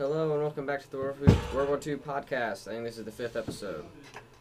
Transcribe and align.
Hello 0.00 0.32
and 0.32 0.40
welcome 0.40 0.64
back 0.64 0.80
to 0.80 0.90
the 0.90 0.96
World 0.96 1.68
War 1.68 1.78
II 1.86 1.96
podcast. 1.96 2.66
I 2.66 2.70
think 2.70 2.84
this 2.84 2.96
is 2.96 3.04
the 3.04 3.10
fifth 3.10 3.36
episode. 3.36 3.84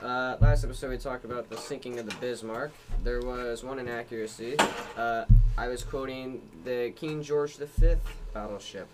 Uh, 0.01 0.37
last 0.39 0.63
episode 0.63 0.89
we 0.89 0.97
talked 0.97 1.25
about 1.25 1.49
the 1.49 1.57
sinking 1.57 1.99
of 1.99 2.09
the 2.09 2.15
Bismarck. 2.21 2.71
There 3.03 3.19
was 3.19 3.61
one 3.61 3.77
inaccuracy. 3.77 4.55
Uh, 4.95 5.25
I 5.57 5.67
was 5.67 5.83
quoting 5.83 6.41
the 6.63 6.93
King 6.95 7.21
George 7.21 7.57
V 7.57 7.95
battleship, 8.33 8.87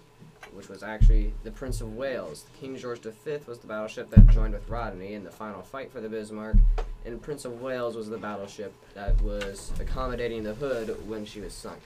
which 0.56 0.68
was 0.68 0.82
actually 0.82 1.34
the 1.44 1.52
Prince 1.52 1.82
of 1.82 1.96
Wales. 1.96 2.46
King 2.60 2.76
George 2.78 3.02
V 3.02 3.38
was 3.46 3.60
the 3.60 3.68
battleship 3.68 4.10
that 4.10 4.26
joined 4.30 4.56
with 4.56 4.68
Rodney 4.68 5.14
in 5.14 5.24
the 5.24 5.30
final 5.30 5.62
fight 5.62 5.92
for 5.92 6.02
the 6.02 6.10
Bismarck, 6.10 6.58
and 7.06 7.22
Prince 7.22 7.46
of 7.46 7.62
Wales 7.62 7.96
was 7.96 8.10
the 8.10 8.18
battleship 8.18 8.74
that 8.96 9.22
was 9.22 9.72
accommodating 9.80 10.42
the 10.42 10.56
Hood 10.56 11.08
when 11.08 11.26
she 11.26 11.42
was 11.42 11.54
sunk. 11.54 11.78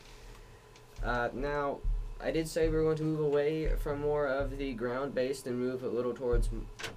Uh, 1.04 1.28
now, 1.34 1.80
I 2.22 2.32
did 2.32 2.50
say 2.50 2.68
we 2.68 2.76
were 2.76 2.84
going 2.84 2.98
to 2.98 3.04
move 3.04 3.22
away 3.22 3.70
from 3.78 4.02
more 4.02 4.28
of 4.28 4.58
the 4.58 4.74
ground 4.74 5.16
based 5.16 5.48
and 5.48 5.58
move 5.58 5.84
a 5.84 5.88
little 5.88 6.14
towards 6.14 6.50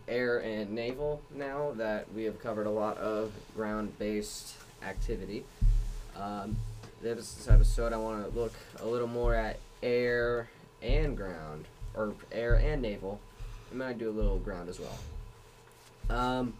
air 0.08 0.38
and 0.38 0.72
naval 0.72 1.22
now 1.32 1.72
that 1.76 2.12
we 2.12 2.24
have 2.24 2.40
covered 2.40 2.66
a 2.66 2.70
lot 2.70 2.98
of 2.98 3.30
ground 3.54 3.96
based 4.00 4.54
activity. 4.84 5.44
Um, 6.16 6.56
this 7.02 7.48
episode, 7.48 7.92
I 7.92 7.98
want 7.98 8.28
to 8.28 8.38
look 8.38 8.52
a 8.80 8.86
little 8.86 9.06
more 9.06 9.36
at 9.36 9.60
air 9.80 10.48
and 10.82 11.16
ground, 11.16 11.66
or 11.94 12.14
air 12.32 12.54
and 12.54 12.82
naval. 12.82 13.20
I 13.70 13.76
might 13.76 13.98
do 13.98 14.10
a 14.10 14.12
little 14.12 14.38
ground 14.38 14.68
as 14.68 14.80
well. 14.80 14.98
Um, 16.10 16.54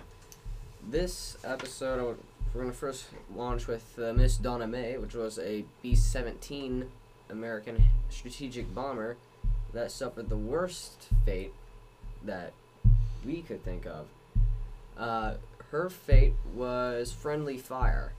this 0.89 1.37
episode, 1.43 2.17
we're 2.55 2.61
going 2.61 2.73
to 2.73 2.79
first 2.79 3.07
launch 3.35 3.67
with 3.67 3.99
uh, 3.99 4.13
Miss 4.13 4.37
Donna 4.37 4.69
Mae, 4.69 4.99
which 4.99 5.15
was 5.15 5.41
a 5.41 5.65
B 5.83 5.97
17 5.97 6.89
American 7.29 7.85
strategic 8.13 8.75
bomber 8.75 9.17
that 9.73 9.91
suffered 9.91 10.29
the 10.29 10.37
worst 10.37 11.09
fate 11.25 11.53
that 12.25 12.53
we 13.25 13.43
could 13.43 13.65
think 13.65 13.87
of. 13.87 14.07
Uh, 14.97 15.35
her 15.71 15.89
fate 15.89 16.35
was 16.55 17.13
friendly 17.13 17.57
fire. 17.57 18.13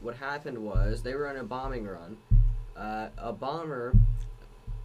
What 0.00 0.16
happened 0.16 0.58
was 0.58 1.02
they 1.02 1.14
were 1.14 1.28
on 1.28 1.36
a 1.36 1.44
bombing 1.44 1.86
run. 1.86 2.18
Uh, 2.76 3.08
a 3.16 3.32
bomber, 3.32 3.94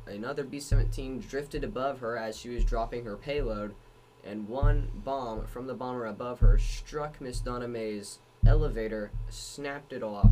another 0.08 0.44
B 0.44 0.60
17, 0.60 1.20
drifted 1.20 1.64
above 1.64 2.00
her 2.00 2.18
as 2.18 2.38
she 2.38 2.50
was 2.50 2.64
dropping 2.64 3.04
her 3.06 3.18
payload, 3.18 3.74
and 4.24 4.48
one 4.48 4.90
bomb 5.04 5.46
from 5.46 5.68
the 5.68 5.74
bomber 5.74 6.06
above 6.06 6.40
her 6.40 6.58
struck 6.58 7.20
Miss 7.20 7.40
Donna 7.40 7.68
Mae's 7.68 8.20
elevator, 8.46 9.12
snapped 9.30 9.92
it 9.92 10.04
off, 10.04 10.32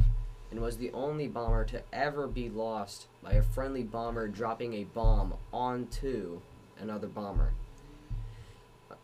and 0.50 0.62
was 0.62 0.78
the 0.78 0.92
only 0.94 1.28
bomber 1.28 1.66
to 1.66 1.82
ever 1.92 2.28
be 2.28 2.50
lost 2.50 3.08
by 3.22 3.34
a 3.34 3.42
friendly 3.42 3.84
bomber 3.84 4.28
dropping 4.28 4.74
a 4.74 4.84
bomb 4.86 5.34
onto 5.52 6.40
another 6.80 7.08
bomber. 7.08 7.52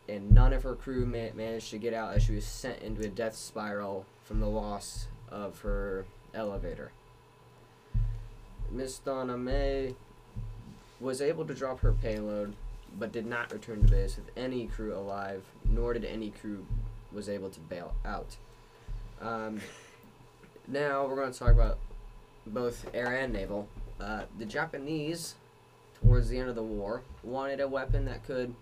And 0.08 0.32
none 0.32 0.54
of 0.54 0.64
her 0.64 0.76
crew 0.76 1.06
ma- 1.06 1.36
managed 1.36 1.70
to 1.72 1.78
get 1.78 1.94
out 1.94 2.14
as 2.14 2.24
she 2.24 2.36
was 2.36 2.46
sent 2.46 2.82
into 2.82 3.02
a 3.02 3.10
death 3.10 3.36
spiral 3.36 4.06
from 4.24 4.40
the 4.40 4.48
loss 4.48 5.08
of 5.30 5.60
her 5.62 6.06
elevator. 6.34 6.92
Miss 8.72 8.98
Donna 9.00 9.38
Mae 9.38 9.96
was 11.00 11.22
able 11.22 11.46
to 11.46 11.54
drop 11.54 11.82
her 11.82 11.92
payload, 11.92 12.56
but 12.98 13.12
did 13.12 13.26
not 13.26 13.52
return 13.52 13.82
to 13.86 13.92
base 13.92 14.16
with 14.16 14.30
any 14.38 14.68
crew 14.68 14.96
alive, 14.96 15.44
nor 15.66 15.94
did 15.94 16.06
any 16.06 16.32
crew 16.32 16.66
was 17.12 17.30
able 17.30 17.50
to 17.50 17.60
bail 17.60 17.94
out. 18.06 18.38
Um, 19.22 19.60
now 20.68 21.06
we're 21.06 21.16
going 21.16 21.32
to 21.32 21.38
talk 21.38 21.52
about 21.52 21.78
both 22.46 22.86
air 22.94 23.14
and 23.16 23.34
naval. 23.34 23.68
Uh, 24.00 24.24
the 24.38 24.46
Japanese, 24.46 25.36
towards 26.02 26.30
the 26.30 26.38
end 26.38 26.50
of 26.50 26.56
the 26.56 26.64
war, 26.64 27.02
wanted 27.24 27.60
a 27.60 27.68
weapon 27.68 28.06
that 28.06 28.26
could 28.26 28.54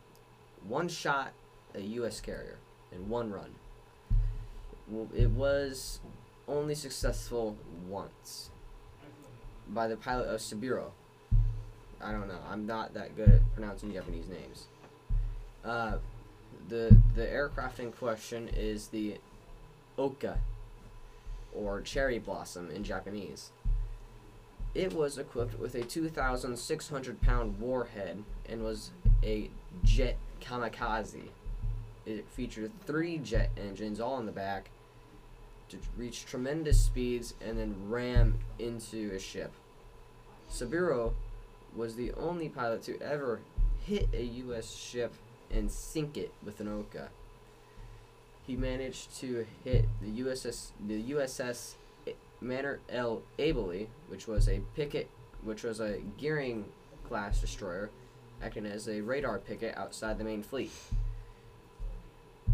one 0.68 0.88
shot 0.88 1.32
a 1.74 1.82
U.S. 1.82 2.20
carrier 2.20 2.58
in 2.92 3.10
one 3.10 3.32
run. 3.32 3.56
It 5.16 5.30
was 5.30 6.00
only 6.48 6.76
successful 6.76 7.56
once 7.88 8.50
by 9.70 9.88
the 9.88 9.96
pilot 9.96 10.26
of 10.26 10.42
Saburo. 10.42 10.92
I 12.02 12.12
don't 12.12 12.28
know. 12.28 12.40
I'm 12.50 12.66
not 12.66 12.94
that 12.94 13.16
good 13.16 13.30
at 13.30 13.54
pronouncing 13.54 13.94
Japanese 13.94 14.28
names. 14.28 14.66
Uh, 15.64 15.98
the 16.68 16.96
the 17.16 17.30
aircraft 17.30 17.80
in 17.80 17.92
question 17.92 18.50
is 18.50 18.88
the 18.88 19.18
Ohka 19.98 20.38
or 21.54 21.82
cherry 21.82 22.20
blossom 22.20 22.70
in 22.72 22.84
Japanese. 22.84 23.52
It 24.74 24.94
was 24.94 25.18
equipped 25.18 25.60
with 25.60 25.76
a 25.76 25.84
2,600 25.84 27.22
pound 27.22 27.60
warhead 27.60 28.24
and 28.48 28.64
was 28.64 28.92
a 29.24 29.50
jet 29.84 30.18
kamikaze. 30.42 31.30
It 32.06 32.26
featured 32.30 32.72
three 32.86 33.18
jet 33.18 33.52
engines 33.58 34.00
all 34.00 34.18
in 34.20 34.26
the 34.26 34.32
back 34.32 34.70
to 35.70 35.78
reach 35.98 36.26
tremendous 36.26 36.80
speeds 36.80 37.34
and 37.46 37.58
then 37.58 37.76
ram 37.90 38.40
into 38.60 39.12
a 39.14 39.20
ship. 39.20 39.52
Saburo 40.50 41.14
was 41.76 41.96
the 41.96 42.12
only 42.14 42.50
pilot 42.50 42.84
to 42.84 43.00
ever 43.02 43.40
hit 43.86 44.10
a 44.14 44.24
U.S. 44.24 44.72
ship 44.72 45.14
and 45.50 45.72
sink 45.72 46.18
it 46.18 46.34
with 46.44 46.60
an 46.60 46.68
Ohka 46.68 47.08
he 48.46 48.56
managed 48.56 49.16
to 49.20 49.46
hit 49.64 49.86
the 50.02 50.22
USS 50.22 50.72
the 50.88 51.02
USS 51.12 51.76
Mannert 52.44 52.80
L 52.90 53.22
which 54.08 54.28
was 54.28 54.50
a 54.50 54.62
picket, 54.76 55.10
which 55.44 55.64
was 55.64 55.80
a 55.80 56.00
gearing 56.18 56.66
class 57.08 57.40
destroyer, 57.40 57.90
acting 58.42 58.66
as 58.66 58.88
a 58.88 59.02
radar 59.02 59.38
picket 59.40 59.78
outside 59.78 60.18
the 60.18 60.24
main 60.24 60.42
fleet. 60.42 60.72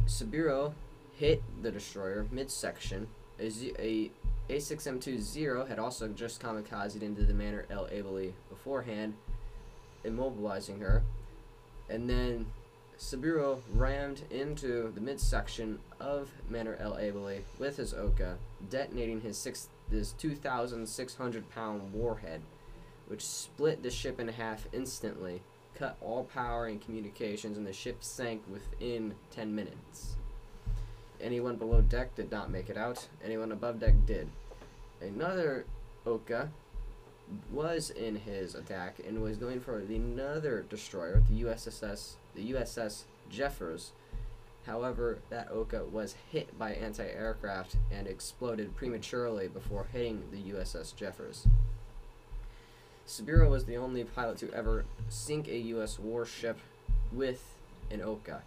Saburo 0.06 0.74
hit 1.14 1.42
the 1.62 1.72
destroyer 1.72 2.26
midsection. 2.32 3.08
A, 3.40 3.50
Z- 3.50 3.74
a 3.80 4.12
A6M20 4.50 5.68
had 5.68 5.80
also 5.80 6.08
just 6.08 6.42
kamikazed 6.42 7.02
into 7.02 7.24
the 7.24 7.34
Mannert 7.34 7.66
L 7.70 7.88
Abele 7.94 8.34
beforehand, 8.50 9.14
immobilizing 10.06 10.80
her, 10.82 11.04
and 11.90 12.10
then 12.10 12.48
Saburo 12.98 13.62
rammed 13.74 14.24
into 14.32 14.92
the 14.94 15.02
midsection 15.02 15.80
of 16.00 16.32
Mannert 16.52 16.82
L 16.82 16.94
Abele 16.94 17.42
with 17.60 17.78
his 17.78 17.94
Ohka, 17.94 18.38
detonating 18.70 19.22
his 19.22 19.38
six 19.38 19.70
his 19.90 20.12
2,600 20.14 21.50
pound 21.52 21.94
warhead, 21.94 22.42
which 23.08 23.26
split 23.26 23.84
the 23.84 23.90
ship 23.90 24.20
in 24.20 24.28
half 24.28 24.68
instantly, 24.74 25.42
cut 25.76 25.96
all 26.02 26.26
power 26.26 26.66
and 26.66 26.82
communications, 26.82 27.58
and 27.58 27.66
the 27.66 27.72
ship 27.72 28.04
sank 28.04 28.42
within 28.52 29.14
10 29.32 29.54
minutes. 29.56 30.16
Anyone 31.22 31.56
below 31.56 31.82
deck 31.82 32.16
did 32.16 32.32
not 32.32 32.52
make 32.52 32.70
it 32.70 32.78
out. 32.78 33.08
Anyone 33.24 33.52
above 33.52 33.80
deck 33.80 33.94
did. 34.06 34.30
Another 35.02 35.66
Ohka 36.06 36.50
was 37.52 37.90
in 37.90 38.16
his 38.16 38.56
attack 38.56 38.96
and 39.06 39.22
was 39.22 39.38
going 39.38 39.60
for 39.60 39.80
another 39.80 40.66
destroyer, 40.70 41.22
the 41.30 41.44
USSS, 41.44 42.14
the 42.36 42.52
USS 42.52 43.04
Jeffers. 43.30 43.92
However, 44.66 45.20
that 45.30 45.52
Ohka 45.52 45.90
was 45.90 46.16
hit 46.32 46.58
by 46.58 46.74
anti-aircraft 46.74 47.78
and 47.92 48.08
exploded 48.08 48.76
prematurely 48.76 49.48
before 49.48 49.88
hitting 49.92 50.24
the 50.32 50.52
USS 50.54 50.96
Jeffers. 50.96 51.48
Saburo 53.06 53.50
was 53.50 53.66
the 53.66 53.78
only 53.78 54.04
pilot 54.04 54.38
to 54.40 54.52
ever 54.52 54.84
sink 55.08 55.48
a 55.48 55.58
U.S. 55.58 55.98
warship 55.98 56.58
with 57.14 57.56
an 57.90 58.02
Ohka. 58.02 58.42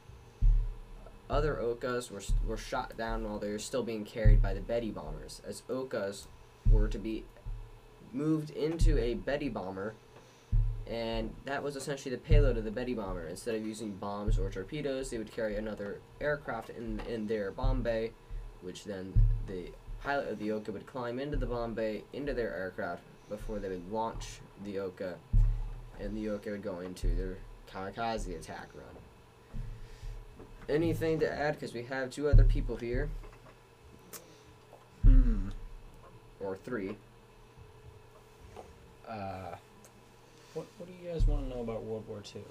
Other 1.30 1.54
Ohkas 1.54 2.10
were, 2.10 2.22
were 2.46 2.58
shot 2.58 2.96
down 2.98 3.24
while 3.24 3.38
they 3.38 3.50
were 3.50 3.58
still 3.58 3.82
being 3.82 4.04
carried 4.04 4.42
by 4.42 4.52
the 4.52 4.60
Betty 4.60 4.90
bombers, 4.90 5.40
as 5.46 5.62
Ohkas 5.70 6.26
were 6.70 6.88
to 6.88 6.98
be 6.98 7.24
moved 8.12 8.50
into 8.50 8.98
a 8.98 9.14
Betty 9.14 9.48
bomber, 9.48 9.94
and 10.86 11.32
that 11.44 11.62
was 11.62 11.76
essentially 11.76 12.14
the 12.14 12.20
payload 12.20 12.56
of 12.56 12.64
the 12.64 12.70
Betty 12.70 12.94
bomber. 12.94 13.26
Instead 13.28 13.54
of 13.54 13.66
using 13.66 13.92
bombs 13.92 14.38
or 14.38 14.50
torpedoes, 14.50 15.10
they 15.10 15.18
would 15.18 15.32
carry 15.32 15.56
another 15.56 16.00
aircraft 16.20 16.70
in 16.70 17.00
in 17.08 17.26
their 17.26 17.50
bomb 17.50 17.82
bay, 17.82 18.12
which 18.62 18.84
then 18.84 19.12
the 19.46 19.70
pilot 20.02 20.28
of 20.28 20.38
the 20.38 20.48
Ohka 20.48 20.70
would 20.72 20.86
climb 20.86 21.18
into 21.20 21.36
the 21.36 21.46
bomb 21.46 21.74
bay 21.74 22.02
into 22.12 22.32
their 22.34 22.54
aircraft 22.54 23.02
before 23.28 23.58
they 23.58 23.68
would 23.68 23.92
launch 23.92 24.40
the 24.64 24.76
Ohka, 24.76 25.14
and 26.00 26.16
the 26.16 26.26
Ohka 26.26 26.50
would 26.52 26.62
go 26.62 26.80
into 26.80 27.08
their 27.14 27.36
kamikaze 27.70 28.34
attack 28.36 28.68
run. 28.74 28.96
Anything 30.68 31.18
to 31.20 31.30
add? 31.30 31.54
Because 31.54 31.74
we 31.74 31.82
have 31.84 32.10
two 32.10 32.28
other 32.28 32.44
people 32.44 32.76
here, 32.76 33.08
Hmm. 35.02 35.48
or 36.40 36.56
three. 36.56 36.96
Uh, 39.10 39.56
what 40.54 40.66
What 40.78 40.86
do 40.88 40.92
you 41.02 41.12
guys 41.12 41.26
want 41.26 41.48
to 41.48 41.54
know 41.56 41.62
about 41.62 41.82
World 41.82 42.04
War 42.08 42.22
II? 42.34 42.42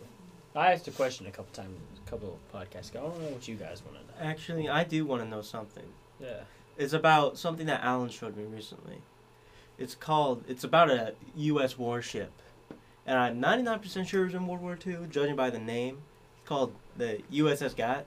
I 0.56 0.74
asked 0.74 0.88
a 0.88 0.92
question 0.92 1.28
a 1.28 1.32
couple 1.32 1.54
times, 1.54 1.78
a 2.06 2.10
couple 2.10 2.38
of 2.54 2.60
podcasts 2.60 2.90
ago. 2.92 3.00
I 3.06 3.10
don't 3.10 3.22
know 3.22 3.30
what 3.30 3.48
you 3.48 3.56
guys 3.56 3.82
want 3.86 3.98
to 3.98 4.04
know. 4.24 4.30
Actually, 4.30 4.68
I 4.68 4.84
do 4.84 5.06
want 5.06 5.22
to 5.24 5.30
know 5.30 5.42
something. 5.42 5.84
Yeah. 6.20 6.42
It's 6.78 6.94
about 6.94 7.38
something 7.38 7.68
that 7.68 7.84
Alan 7.84 8.10
showed 8.10 8.36
me 8.36 8.44
recently. 8.46 8.98
It's 9.78 9.96
called. 9.96 10.44
It's 10.48 10.64
about 10.64 10.90
a 10.90 11.14
U.S. 11.36 11.78
warship, 11.78 12.32
and 13.06 13.18
I'm 13.18 13.42
99% 13.42 14.08
sure 14.08 14.24
it 14.24 14.26
was 14.26 14.34
in 14.34 14.48
World 14.48 14.62
War 14.62 14.78
II, 14.86 14.98
judging 15.10 15.36
by 15.36 15.50
the 15.50 15.60
name. 15.60 16.00
It's 16.40 16.48
called 16.50 16.74
the 16.98 17.22
USS 17.32 17.76
Gyatt. 17.76 18.04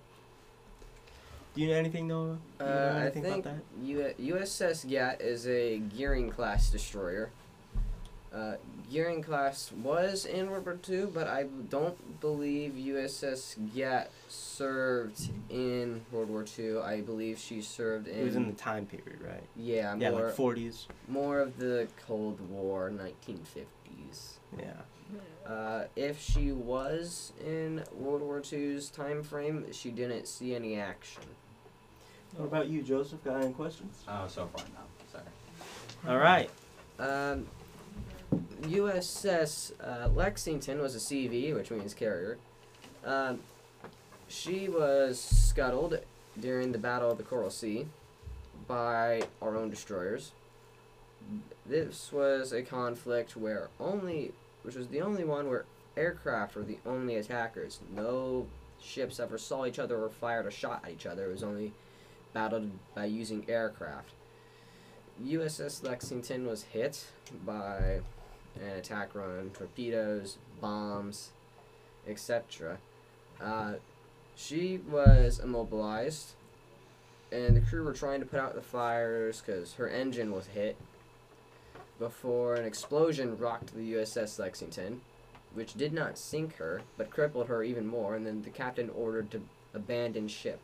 Do 1.54 1.60
you 1.60 1.68
know 1.68 1.74
anything, 1.74 2.08
Noah? 2.08 2.38
Do 2.58 2.64
you 2.64 2.70
know 2.70 2.76
Uh, 2.76 3.04
I 3.06 3.10
think 3.10 3.26
about 3.26 3.44
that? 3.44 3.56
U- 3.82 4.14
USS 4.34 4.86
Gyatt 4.86 5.20
is 5.20 5.46
a 5.46 5.78
Gearing 5.78 6.30
class 6.30 6.70
destroyer. 6.70 7.30
Uh, 8.34 8.54
Gearing 8.90 9.22
class 9.22 9.70
was 9.82 10.26
in 10.26 10.50
World 10.50 10.66
War 10.66 10.78
II, 10.88 11.06
but 11.06 11.26
I 11.26 11.44
don't 11.70 12.20
believe 12.20 12.72
USS 12.72 13.56
Gyatt 13.74 14.08
served 14.28 15.30
in 15.50 16.02
World 16.10 16.28
War 16.28 16.44
II. 16.58 16.78
I 16.78 17.00
believe 17.00 17.38
she 17.38 17.62
served 17.62 18.06
in. 18.08 18.18
It 18.20 18.24
was 18.24 18.36
in 18.36 18.46
the 18.46 18.52
time 18.54 18.84
period, 18.86 19.20
right? 19.22 19.42
yeah, 19.56 19.94
Yeah, 19.96 20.10
more 20.10 20.26
like 20.26 20.36
40s. 20.36 20.86
more 21.08 21.40
of 21.40 21.58
the 21.58 21.88
Cold 22.06 22.38
War, 22.50 22.90
1950s. 22.90 24.34
Yeah. 24.58 24.72
Uh, 25.46 25.84
if 25.96 26.20
she 26.20 26.52
was 26.52 27.32
in 27.44 27.82
World 27.94 28.22
War 28.22 28.42
II's 28.50 28.88
time 28.90 29.22
frame, 29.22 29.66
she 29.72 29.90
didn't 29.90 30.26
see 30.26 30.54
any 30.54 30.78
action. 30.78 31.22
What 32.36 32.46
about 32.46 32.68
you, 32.68 32.82
Joseph? 32.82 33.22
Got 33.24 33.42
any 33.42 33.52
questions? 33.52 34.04
Oh, 34.08 34.26
so 34.26 34.46
far 34.54 34.64
no. 34.68 35.10
Sorry. 35.10 35.24
All 36.08 36.18
right. 36.18 36.50
Um, 36.98 37.46
USS 38.62 39.72
uh, 39.82 40.08
Lexington 40.08 40.80
was 40.80 40.94
a 40.94 40.98
CV, 40.98 41.54
which 41.54 41.70
means 41.70 41.94
carrier. 41.94 42.38
Um, 43.04 43.40
she 44.28 44.68
was 44.68 45.20
scuttled 45.20 45.98
during 46.38 46.72
the 46.72 46.78
Battle 46.78 47.10
of 47.10 47.18
the 47.18 47.24
Coral 47.24 47.50
Sea 47.50 47.86
by 48.66 49.22
our 49.40 49.56
own 49.56 49.70
destroyers. 49.70 50.32
This 51.66 52.10
was 52.12 52.52
a 52.52 52.62
conflict 52.62 53.36
where 53.36 53.68
only, 53.78 54.32
which 54.62 54.74
was 54.74 54.88
the 54.88 55.02
only 55.02 55.24
one 55.24 55.48
where 55.48 55.64
aircraft 55.96 56.56
were 56.56 56.62
the 56.62 56.78
only 56.86 57.16
attackers. 57.16 57.80
No 57.94 58.46
ships 58.80 59.20
ever 59.20 59.38
saw 59.38 59.66
each 59.66 59.78
other 59.78 60.02
or 60.02 60.08
fired 60.08 60.46
a 60.46 60.50
shot 60.50 60.82
at 60.84 60.90
each 60.90 61.06
other. 61.06 61.26
It 61.26 61.32
was 61.32 61.42
only 61.42 61.72
battled 62.32 62.70
by 62.94 63.04
using 63.04 63.44
aircraft. 63.48 64.10
USS 65.22 65.84
Lexington 65.84 66.46
was 66.46 66.64
hit 66.64 67.04
by 67.44 68.00
an 68.56 68.76
attack 68.76 69.14
run, 69.14 69.50
torpedoes, 69.54 70.38
bombs, 70.60 71.30
etc. 72.06 72.78
Uh, 73.40 73.74
she 74.34 74.78
was 74.88 75.38
immobilized, 75.38 76.32
and 77.30 77.56
the 77.56 77.60
crew 77.60 77.84
were 77.84 77.92
trying 77.92 78.20
to 78.20 78.26
put 78.26 78.40
out 78.40 78.54
the 78.54 78.62
fires 78.62 79.42
because 79.44 79.74
her 79.74 79.88
engine 79.88 80.32
was 80.32 80.46
hit 80.46 80.76
before 81.98 82.54
an 82.54 82.64
explosion 82.64 83.38
rocked 83.38 83.74
the 83.74 83.92
USS 83.92 84.38
Lexington, 84.38 85.00
which 85.54 85.74
did 85.74 85.92
not 85.92 86.18
sink 86.18 86.56
her 86.56 86.82
but 86.96 87.10
crippled 87.10 87.48
her 87.48 87.62
even 87.62 87.86
more, 87.86 88.14
and 88.16 88.26
then 88.26 88.42
the 88.42 88.50
captain 88.50 88.90
ordered 88.90 89.30
to 89.30 89.42
abandon 89.74 90.28
ship. 90.28 90.60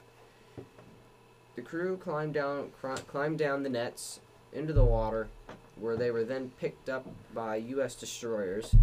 The 1.56 1.62
crew 1.62 1.96
climbed 1.96 2.35
down, 2.35 2.70
climbed 3.08 3.38
down 3.38 3.62
the 3.62 3.69
nets 3.69 4.20
into 4.52 4.73
the 4.73 4.85
water, 4.85 5.29
where 5.80 5.96
they 5.96 6.10
were 6.10 6.25
then 6.25 6.50
picked 6.60 6.88
up 6.88 7.06
by 7.34 7.56
U.S. 7.56 7.94
destroyers. 7.94 8.75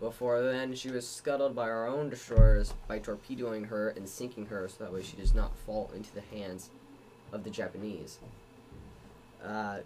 Before 0.00 0.42
then, 0.42 0.74
she 0.74 0.90
was 0.90 1.06
scuttled 1.06 1.54
by 1.54 1.68
our 1.68 1.86
own 1.86 2.08
destroyers 2.08 2.72
by 2.88 2.98
torpedoing 2.98 3.64
her 3.64 3.90
and 3.90 4.08
sinking 4.08 4.46
her 4.46 4.66
so 4.68 4.84
that 4.84 4.92
way 4.92 5.02
she 5.02 5.16
does 5.16 5.34
not 5.34 5.54
fall 5.66 5.90
into 5.94 6.12
the 6.14 6.22
hands 6.22 6.70
of 7.32 7.44
the 7.44 7.50
Japanese. 7.50 8.18
Uh, 9.44 9.78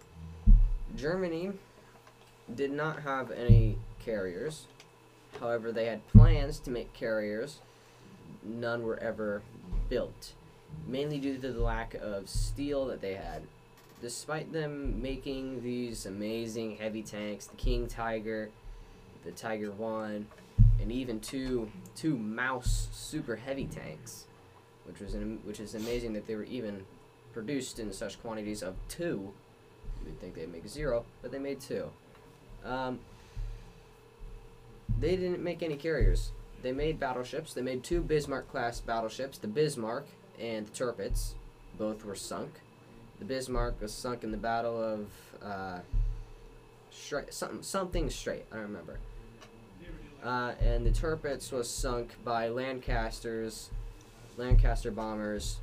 Germany 0.95 1.51
did 2.55 2.71
not 2.71 3.01
have 3.01 3.31
any 3.31 3.77
carriers. 4.03 4.67
However, 5.39 5.71
they 5.71 5.85
had 5.85 6.07
plans 6.07 6.59
to 6.59 6.71
make 6.71 6.93
carriers. 6.93 7.59
None 8.41 8.83
were 8.83 8.97
ever 8.99 9.41
built, 9.89 10.33
mainly 10.87 11.19
due 11.19 11.37
to 11.37 11.51
the 11.51 11.61
lack 11.61 11.93
of 11.95 12.29
steel 12.29 12.85
that 12.87 13.01
they 13.01 13.15
had 13.15 13.41
despite 14.05 14.53
them 14.53 15.01
making 15.01 15.63
these 15.63 16.05
amazing 16.05 16.77
heavy 16.77 17.01
tanks, 17.01 17.47
the 17.47 17.55
King 17.55 17.87
Tiger, 17.87 18.51
the 19.23 19.31
Tiger 19.31 19.71
One, 19.71 20.27
and 20.79 20.91
even 20.91 21.19
two 21.19 21.71
two 21.95 22.15
Maus 22.15 22.93
super 22.93 23.35
heavy 23.35 23.65
tanks, 23.65 24.25
which 24.83 24.99
was 24.99 25.15
an, 25.15 25.39
which 25.43 25.59
is 25.59 25.73
amazing 25.73 26.13
that 26.13 26.27
they 26.27 26.35
were 26.35 26.43
even 26.43 26.85
produced 27.33 27.79
in 27.79 27.91
such 27.91 28.21
quantities 28.21 28.61
of 28.61 28.75
two. 28.89 29.33
You 30.01 30.05
would 30.05 30.21
think 30.21 30.35
they'd 30.35 30.53
make 30.53 30.67
zero, 30.67 31.03
but 31.23 31.31
they 31.31 31.39
made 31.39 31.59
two. 31.59 31.89
Um, 32.63 32.99
they 34.99 35.15
didn't 35.15 35.41
make 35.41 35.63
any 35.63 35.77
carriers. 35.77 36.29
They 36.61 36.73
made 36.73 36.99
battleships. 36.99 37.55
They 37.55 37.63
made 37.63 37.83
two 37.83 38.01
Bismarck 38.01 38.51
class 38.51 38.79
battleships, 38.79 39.39
the 39.39 39.47
Bismarck 39.47 40.05
and 40.39 40.67
the 40.67 40.71
Tirpitz. 40.71 41.33
Both 41.79 42.05
were 42.05 42.13
sunk. 42.13 42.51
The 43.19 43.25
Bismarck 43.25 43.81
was 43.81 43.93
sunk 43.93 44.23
in 44.23 44.31
the 44.31 44.37
Battle 44.37 44.81
of 44.81 45.07
uh, 45.43 45.79
something 47.29 47.61
something 47.61 48.09
straight. 48.09 48.45
I 48.51 48.55
don't 48.55 48.65
remember. 48.65 48.99
Uh, 50.23 50.53
and 50.59 50.85
the 50.85 50.89
Tirpitz 50.89 51.51
was 51.51 51.69
sunk 51.69 52.15
by 52.23 52.47
Lancasters, 52.47 53.69
Lancaster 54.37 54.89
bombers, 54.89 55.57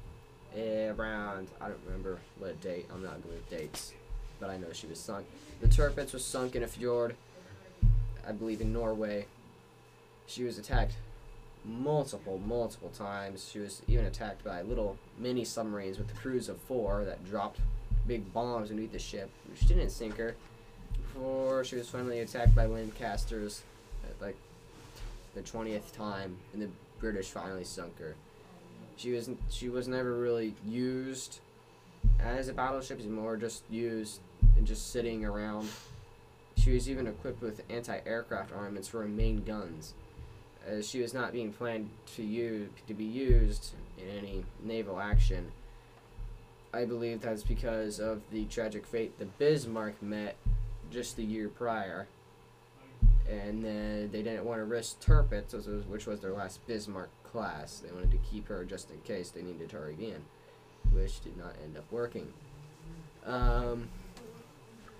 around 0.56 1.49
I 1.60 1.69
don't 1.69 1.81
remember 1.87 2.20
what 2.38 2.60
date. 2.60 2.87
I'm 2.93 3.02
not 3.02 3.22
good 3.22 3.32
with 3.32 3.50
dates, 3.50 3.93
but 4.38 4.50
I 4.50 4.56
know 4.56 4.72
she 4.72 4.87
was 4.87 5.00
sunk. 5.00 5.26
The 5.60 5.69
Tirpitz 5.69 6.12
was 6.12 6.25
sunk 6.25 6.54
in 6.54 6.62
a 6.62 6.69
fjord, 6.69 7.16
I 8.26 8.32
believe 8.32 8.60
in 8.60 8.72
Norway. 8.72 9.26
She 10.26 10.44
was 10.44 10.58
attacked 10.58 10.94
multiple, 11.64 12.41
multiple 12.47 12.91
times. 12.91 13.49
She 13.50 13.59
was 13.59 13.82
even 13.87 14.05
attacked 14.06 14.44
by 14.44 14.62
little 14.62 14.97
mini 15.19 15.44
submarines 15.44 15.99
with 15.99 16.14
crews 16.17 16.49
of 16.49 16.59
four 16.59 17.05
that 17.05 17.25
dropped 17.25 17.61
big 18.06 18.32
bombs 18.32 18.70
underneath 18.70 18.93
the 18.93 18.99
ship, 18.99 19.31
which 19.49 19.67
didn't 19.67 19.91
sink 19.91 20.17
her. 20.17 20.35
Before 20.94 21.64
she 21.64 21.76
was 21.76 21.88
finally 21.88 22.20
attacked 22.20 22.55
by 22.55 22.67
Lancasters 22.67 23.62
at 24.05 24.11
uh, 24.11 24.26
like 24.26 24.37
the 25.35 25.43
twentieth 25.43 25.94
time, 25.97 26.37
and 26.53 26.62
the 26.62 26.69
British 26.99 27.29
finally 27.29 27.64
sunk 27.64 27.99
her. 27.99 28.14
She 28.97 29.12
was 29.12 29.31
she 29.49 29.69
was 29.69 29.88
never 29.88 30.14
really 30.14 30.55
used 30.67 31.41
as 32.20 32.49
a 32.49 32.53
battleship. 32.53 32.99
She's 33.00 33.09
more 33.09 33.37
just 33.37 33.62
used 33.70 34.20
and 34.56 34.67
just 34.67 34.91
sitting 34.93 35.25
around. 35.25 35.69
She 36.56 36.73
was 36.73 36.88
even 36.88 37.06
equipped 37.06 37.41
with 37.41 37.62
anti-aircraft 37.70 38.53
armaments 38.53 38.87
for 38.87 39.03
her 39.03 39.09
main 39.09 39.43
guns 39.43 39.94
as 40.67 40.88
she 40.88 41.00
was 41.00 41.12
not 41.14 41.32
being 41.32 41.53
planned 41.53 41.91
to 42.16 42.23
use 42.23 42.69
to 42.87 42.95
be 42.95 43.04
used 43.04 43.75
in 43.99 44.09
any 44.19 44.45
naval 44.62 45.00
action. 45.00 45.52
I 46.75 46.85
believe 46.85 47.21
that's 47.21 47.42
because 47.42 48.00
of 48.00 48.23
the 48.31 48.45
tragic 48.47 48.87
fate 48.87 49.19
the 49.19 49.26
Bismarck 49.26 50.02
met 50.02 50.37
just 50.90 51.16
the 51.16 51.25
year 51.25 51.49
prior, 51.49 52.07
and 53.28 53.64
then 53.64 54.11
they 54.11 54.23
didn't 54.23 54.45
want 54.45 54.61
to 54.61 54.64
risk 54.64 55.00
Tirpitz, 55.00 55.87
which 55.87 56.07
was, 56.07 56.21
their 56.21 56.33
last 56.33 56.66
Bismarck 56.66 57.11
class. 57.25 57.81
They 57.81 57.92
wanted 57.92 58.11
to 58.11 58.19
keep 58.31 58.49
her 58.49 58.64
just 58.64 58.90
in 58.90 58.99
case 59.00 59.31
they 59.31 59.42
needed 59.42 59.73
her 59.73 59.88
again, 59.88 60.25
which 60.92 61.23
did 61.23 61.37
not 61.37 61.54
end 61.62 61.76
up 61.76 61.85
working. 61.90 62.33
Um, 63.26 63.88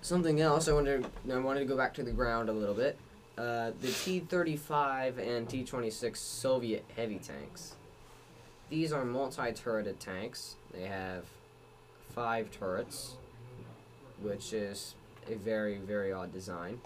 something 0.01 0.41
else 0.41 0.67
I 0.67 0.73
wanted 0.73 1.05
I 1.31 1.37
wanted 1.37 1.61
to 1.61 1.65
go 1.65 1.77
back 1.77 1.93
to 1.95 2.03
the 2.03 2.11
ground 2.11 2.49
a 2.49 2.53
little 2.53 2.75
bit 2.75 2.97
uh, 3.37 3.71
the 3.81 3.87
T-35 3.87 5.17
and 5.17 5.49
T-26 5.49 6.17
Soviet 6.17 6.85
heavy 6.95 7.19
tanks. 7.19 7.75
These 8.69 8.91
are 8.91 9.03
multi-turreted 9.03 9.99
tanks. 9.99 10.55
They 10.71 10.85
have 10.85 11.25
five 12.13 12.51
turrets, 12.51 13.15
which 14.21 14.53
is 14.53 14.95
a 15.29 15.35
very, 15.35 15.77
very 15.77 16.11
odd 16.11 16.31
design. 16.31 16.79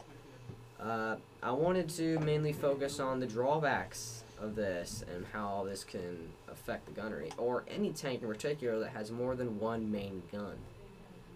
Uh, 0.80 1.18
I 1.42 1.52
wanted 1.52 1.90
to 1.92 2.20
mainly 2.20 2.54
focus 2.54 3.00
on 3.00 3.20
the 3.20 3.26
drawbacks 3.26 4.24
of 4.40 4.56
this 4.56 5.04
and 5.14 5.26
how 5.34 5.66
this 5.68 5.84
can 5.84 6.30
affect 6.52 6.86
the 6.86 6.92
gunnery, 6.92 7.32
or 7.38 7.64
any 7.68 7.92
tank 7.92 8.22
in 8.22 8.28
particular 8.28 8.80
that 8.80 8.90
has 8.90 9.12
more 9.12 9.36
than 9.36 9.60
one 9.60 9.92
main 9.92 10.22
gun, 10.32 10.56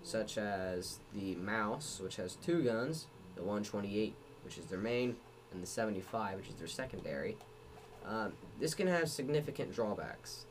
such 0.03 0.37
as 0.37 0.99
the 1.13 1.35
Maus, 1.35 1.99
which 1.99 2.17
has 2.17 2.35
two 2.35 2.63
guns, 2.63 3.07
the 3.35 3.41
128 3.41 4.13
which 4.43 4.57
is 4.57 4.65
their 4.65 4.79
main, 4.79 5.15
and 5.51 5.61
the 5.61 5.67
75, 5.67 6.37
which 6.37 6.49
is 6.49 6.55
their 6.55 6.67
secondary. 6.67 7.37
Um, 8.05 8.33
this 8.59 8.73
can 8.73 8.87
have 8.87 9.09
significant 9.09 9.73
drawbacks. 9.73 10.45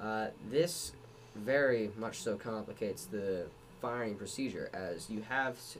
Uh, 0.00 0.28
this 0.50 0.92
very 1.34 1.90
much 1.96 2.18
so 2.18 2.36
complicates 2.36 3.06
the 3.06 3.46
firing 3.80 4.14
procedure, 4.14 4.70
as 4.72 5.10
you 5.10 5.22
have 5.22 5.56
s 5.56 5.76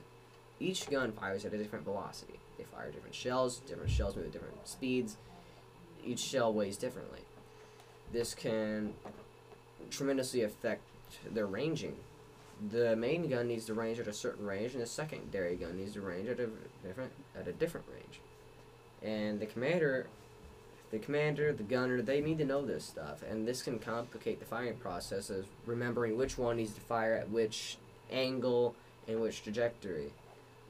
each 0.60 0.88
gun 0.88 1.10
fires 1.12 1.44
at 1.44 1.52
a 1.52 1.58
different 1.58 1.84
velocity. 1.84 2.38
They 2.56 2.64
fire 2.64 2.90
different 2.90 3.14
shells, 3.14 3.58
different 3.66 3.90
shells 3.90 4.14
move 4.14 4.26
at 4.26 4.32
different 4.32 4.66
speeds. 4.66 5.16
Each 6.04 6.20
shell 6.20 6.52
weighs 6.52 6.76
differently. 6.76 7.20
This 8.12 8.34
can 8.34 8.94
tremendously 9.90 10.42
affect 10.42 10.82
their 11.32 11.46
ranging 11.46 11.96
the 12.70 12.96
main 12.96 13.28
gun 13.28 13.48
needs 13.48 13.66
to 13.66 13.74
range 13.74 13.98
at 13.98 14.06
a 14.08 14.12
certain 14.12 14.46
range, 14.46 14.72
and 14.74 14.82
the 14.82 14.86
secondary 14.86 15.56
gun 15.56 15.76
needs 15.76 15.92
to 15.94 16.00
range 16.00 16.28
at 16.28 16.40
a 16.40 16.48
different 16.86 17.12
at 17.38 17.48
a 17.48 17.52
different 17.52 17.86
range. 17.92 18.20
and 19.02 19.38
the 19.38 19.46
commander, 19.46 20.06
the 20.90 20.98
commander, 20.98 21.52
the 21.52 21.62
gunner, 21.62 22.00
they 22.00 22.20
need 22.20 22.38
to 22.38 22.44
know 22.44 22.64
this 22.64 22.84
stuff, 22.84 23.22
and 23.28 23.46
this 23.46 23.62
can 23.62 23.78
complicate 23.78 24.38
the 24.40 24.46
firing 24.46 24.76
process 24.76 25.28
of 25.30 25.46
remembering 25.66 26.16
which 26.16 26.38
one 26.38 26.56
needs 26.56 26.72
to 26.72 26.80
fire 26.80 27.14
at 27.14 27.30
which 27.30 27.76
angle 28.10 28.74
and 29.06 29.20
which 29.20 29.42
trajectory, 29.42 30.12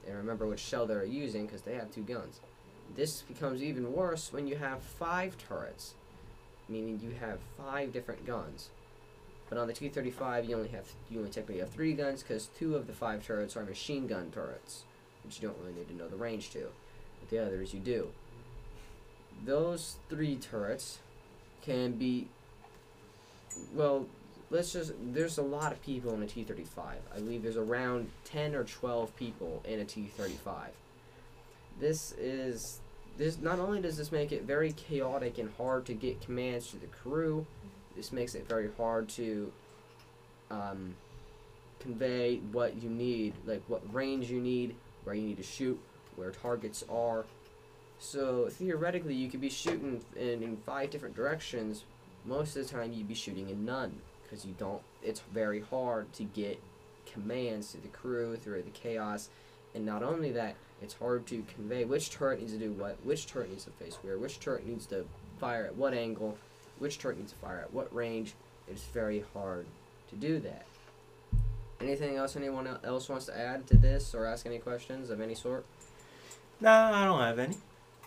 and 0.07 0.17
remember 0.17 0.47
which 0.47 0.61
shell 0.61 0.87
they're 0.87 1.05
using 1.05 1.47
because 1.47 1.63
they 1.63 1.75
have 1.75 1.93
two 1.93 2.03
guns. 2.03 2.41
This 2.97 3.23
becomes 3.23 3.63
even 3.63 3.93
worse 3.93 4.33
when 4.33 4.47
you 4.47 4.57
have 4.57 4.83
five 4.83 5.37
turrets, 5.39 5.95
meaning 6.69 7.01
you 7.03 7.13
have 7.21 7.39
five 7.57 7.93
different 7.93 8.27
guns. 8.27 8.71
But 9.55 9.61
on 9.61 9.67
the 9.69 9.73
T-35, 9.73 10.49
you 10.49 10.57
only 10.57 10.69
have 10.71 10.89
you 11.09 11.19
only 11.19 11.31
technically 11.31 11.61
have 11.61 11.71
three 11.71 11.93
guns 11.93 12.25
because 12.25 12.49
two 12.59 12.75
of 12.75 12.89
the 12.89 12.93
five 12.93 13.25
turrets 13.25 13.57
are 13.57 13.63
machine 13.63 14.09
gun 14.09 14.33
turrets, 14.33 14.83
which 15.23 15.41
you 15.41 15.47
don't 15.47 15.57
really 15.61 15.75
need 15.75 15.87
to 15.91 15.95
know 15.95 16.09
the 16.09 16.17
range 16.17 16.51
to. 16.51 16.67
But 17.21 17.31
the 17.31 17.39
others 17.39 17.73
you 17.73 17.79
do. 17.79 18.09
Those 19.47 19.95
three 20.09 20.35
turrets 20.35 20.99
can 21.63 21.93
be. 21.93 22.27
Well, 23.73 24.07
let's 24.51 24.73
just. 24.73 24.93
There's 25.01 25.39
a 25.39 25.43
lot 25.43 25.71
of 25.71 25.81
people 25.83 26.13
in 26.15 26.23
a 26.25 26.27
T-35. 26.27 26.67
I 27.15 27.19
believe 27.21 27.45
there's 27.45 27.57
around 27.57 28.11
10 28.25 28.57
or 28.57 28.65
12 28.65 29.15
people 29.15 29.63
in 29.65 29.79
a 29.79 29.85
T-35. 29.85 30.71
This 31.79 32.11
is. 32.19 32.81
This 33.17 33.39
not 33.39 33.61
only 33.61 33.81
does 33.81 33.97
this 33.97 34.11
make 34.11 34.33
it 34.33 34.43
very 34.43 34.73
chaotic 34.73 35.39
and 35.39 35.49
hard 35.57 35.87
to 35.87 35.95
get 35.95 36.21
commands 36.21 36.73
to 36.73 36.77
the 36.77 36.89
crew, 36.89 37.47
this 37.97 38.13
makes 38.13 38.35
it 38.35 38.49
very 38.49 38.71
hard 38.77 39.09
to 39.11 39.53
um, 40.51 40.95
convey 41.81 42.39
what 42.53 42.83
you 42.83 42.89
need, 42.89 43.35
like 43.47 43.63
what 43.69 43.83
range 43.95 44.31
you 44.31 44.41
need, 44.41 44.75
where 45.05 45.15
you 45.15 45.23
need 45.23 45.37
to 45.37 45.43
shoot, 45.43 45.79
where 46.17 46.31
targets 46.31 46.85
are. 46.91 47.25
So 47.99 48.49
theoretically, 48.51 49.15
you 49.15 49.31
could 49.31 49.41
be 49.41 49.51
shooting 49.51 50.03
in, 50.17 50.43
in 50.43 50.57
five 50.59 50.91
different 50.91 51.15
directions. 51.15 51.85
Most 52.25 52.57
of 52.57 52.67
the 52.67 52.73
time, 52.73 52.93
you'd 52.93 53.09
be 53.09 53.15
shooting 53.15 53.49
in 53.49 53.65
none 53.65 54.01
because 54.23 54.45
you 54.45 54.55
don't. 54.59 54.83
It's 55.03 55.21
very 55.33 55.61
hard 55.61 56.13
to 56.15 56.25
get 56.25 56.61
commands 57.07 57.73
to 57.73 57.81
the 57.81 57.89
crew 57.89 58.37
through 58.37 58.63
the 58.63 58.71
chaos, 58.71 59.29
and 59.75 59.85
not 59.85 60.03
only 60.03 60.33
that, 60.33 60.57
it's 60.83 60.95
hard 60.95 61.27
to 61.27 61.45
convey 61.55 61.85
which 61.85 62.11
turret 62.11 62.41
needs 62.41 62.53
to 62.53 62.59
do 62.59 62.73
what, 62.73 62.97
which 63.05 63.27
turret 63.27 63.51
needs 63.51 63.65
to 63.65 63.71
face 63.71 63.99
where, 64.03 64.19
which 64.19 64.41
turret 64.41 64.67
needs 64.67 64.87
to 64.87 65.05
fire 65.39 65.67
at 65.67 65.77
what 65.77 65.95
angle, 65.95 66.37
which 66.79 66.99
turret 66.99 67.19
needs 67.19 67.33
to 67.33 67.39
fire 67.39 67.61
at 67.61 67.73
what 67.73 67.95
range. 67.95 68.35
It's 68.69 68.85
very 68.85 69.25
hard 69.33 69.67
to 70.11 70.17
do 70.17 70.39
that. 70.41 70.67
Anything 71.81 72.17
else 72.17 72.37
anyone 72.37 72.79
else 72.85 73.09
wants 73.09 73.27
to 73.27 73.39
add 73.39 73.67
to 73.67 73.77
this 73.77 74.15
or 74.15 74.27
ask 74.27 74.47
any 74.47 74.59
questions 74.59 75.11
of 75.11 75.21
any 75.21 75.35
sort? 75.35 75.65
Nah, 76.61 77.03
I 77.03 77.05
don't 77.05 77.21
have 77.21 77.39
any. 77.39 77.57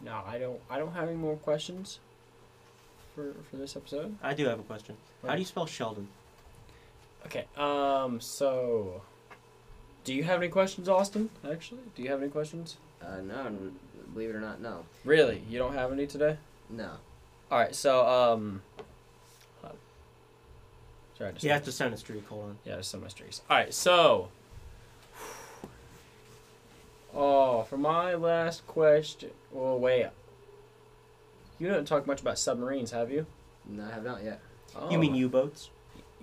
No, 0.02 0.22
I 0.26 0.38
don't. 0.38 0.60
I 0.70 0.78
don't 0.80 0.94
have 0.94 1.08
any 1.08 1.18
more 1.18 1.36
questions 1.36 2.00
for 3.14 3.34
for 3.50 3.58
this 3.58 3.76
episode. 3.76 4.16
I 4.24 4.34
do 4.34 4.46
have 4.46 4.60
a 4.60 4.64
question. 4.64 4.96
How 5.26 5.34
do 5.34 5.40
you 5.40 5.46
spell 5.46 5.66
Sheldon? 5.66 6.08
Okay. 7.26 7.46
Um. 7.58 8.20
So, 8.22 9.02
do 10.04 10.14
you 10.14 10.24
have 10.24 10.42
any 10.42 10.50
questions, 10.50 10.88
Austin? 10.88 11.30
Actually, 11.50 11.82
do 11.96 12.02
you 12.02 12.10
have 12.10 12.22
any 12.22 12.32
questions? 12.32 12.78
Uh, 13.02 13.22
no, 13.22 13.52
believe 14.14 14.30
it 14.30 14.36
or 14.36 14.42
not, 14.42 14.60
no. 14.62 14.86
Really, 15.06 15.44
you 15.50 15.60
don't 15.60 15.74
have 15.74 15.92
any 15.92 16.08
today? 16.08 16.38
No. 16.70 16.94
All 17.52 17.58
right. 17.60 17.74
So, 17.76 18.06
um. 18.06 18.62
Sorry. 21.18 21.30
I 21.30 21.34
just 21.34 21.44
You 21.44 21.50
have 21.52 21.64
to 21.66 21.72
send 21.72 21.94
a 21.94 21.98
streak. 21.98 22.28
Hold 22.28 22.44
on. 22.44 22.58
Yeah, 22.64 22.74
there's 22.74 22.88
some 22.88 23.02
mysteries. 23.02 23.42
All 23.50 23.58
right, 23.58 23.74
so. 23.74 24.30
Oh, 27.16 27.64
for 27.64 27.78
my 27.78 28.14
last 28.14 28.68
question. 28.68 29.32
Well, 29.52 29.80
wait. 29.80 30.08
You 31.58 31.68
don't 31.70 31.88
talk 31.88 32.06
much 32.06 32.22
about 32.22 32.38
submarines, 32.38 32.92
have 32.92 33.10
you? 33.10 33.26
No, 33.66 33.86
I 33.86 33.92
have 33.92 34.04
not 34.04 34.24
yet. 34.24 34.40
Oh, 34.76 34.92
You 34.92 35.00
mean 35.00 35.16
U-boats? 35.16 35.72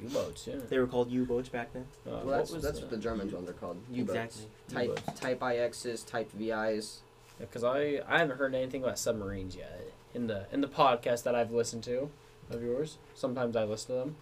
U-boats? 0.00 0.46
Yeah. 0.46 0.56
They 0.68 0.78
were 0.78 0.86
called 0.86 1.10
U-boats 1.10 1.48
back 1.48 1.72
then. 1.72 1.86
Uh, 2.06 2.20
Well, 2.22 2.26
that's, 2.38 2.52
was 2.52 2.62
that's 2.62 2.76
the- 2.78 2.82
what 2.84 2.90
the 2.90 2.96
Germans 2.98 3.32
ones 3.32 3.48
are 3.48 3.54
called. 3.54 3.78
U-boats. 3.90 4.14
Exactly. 4.14 4.46
Type 4.72 4.88
U-boats. 4.88 5.20
Type 5.20 5.40
IXs, 5.40 6.06
Type 6.06 6.30
VIs. 6.32 7.00
Yeah, 7.40 7.46
because 7.46 7.64
I 7.64 8.00
I 8.06 8.18
haven't 8.18 8.36
heard 8.36 8.54
anything 8.54 8.84
about 8.84 8.96
submarines 8.98 9.56
yet 9.56 9.80
in 10.14 10.26
the 10.28 10.47
in 10.52 10.61
the 10.61 10.68
podcast 10.68 11.25
that 11.25 11.35
I've 11.35 11.50
listened 11.50 11.83
to 11.85 12.11
of 12.50 12.62
yours. 12.62 12.97
Sometimes 13.14 13.56
I 13.56 13.64
listen 13.64 13.88
to 13.88 14.00
them. 14.00 14.16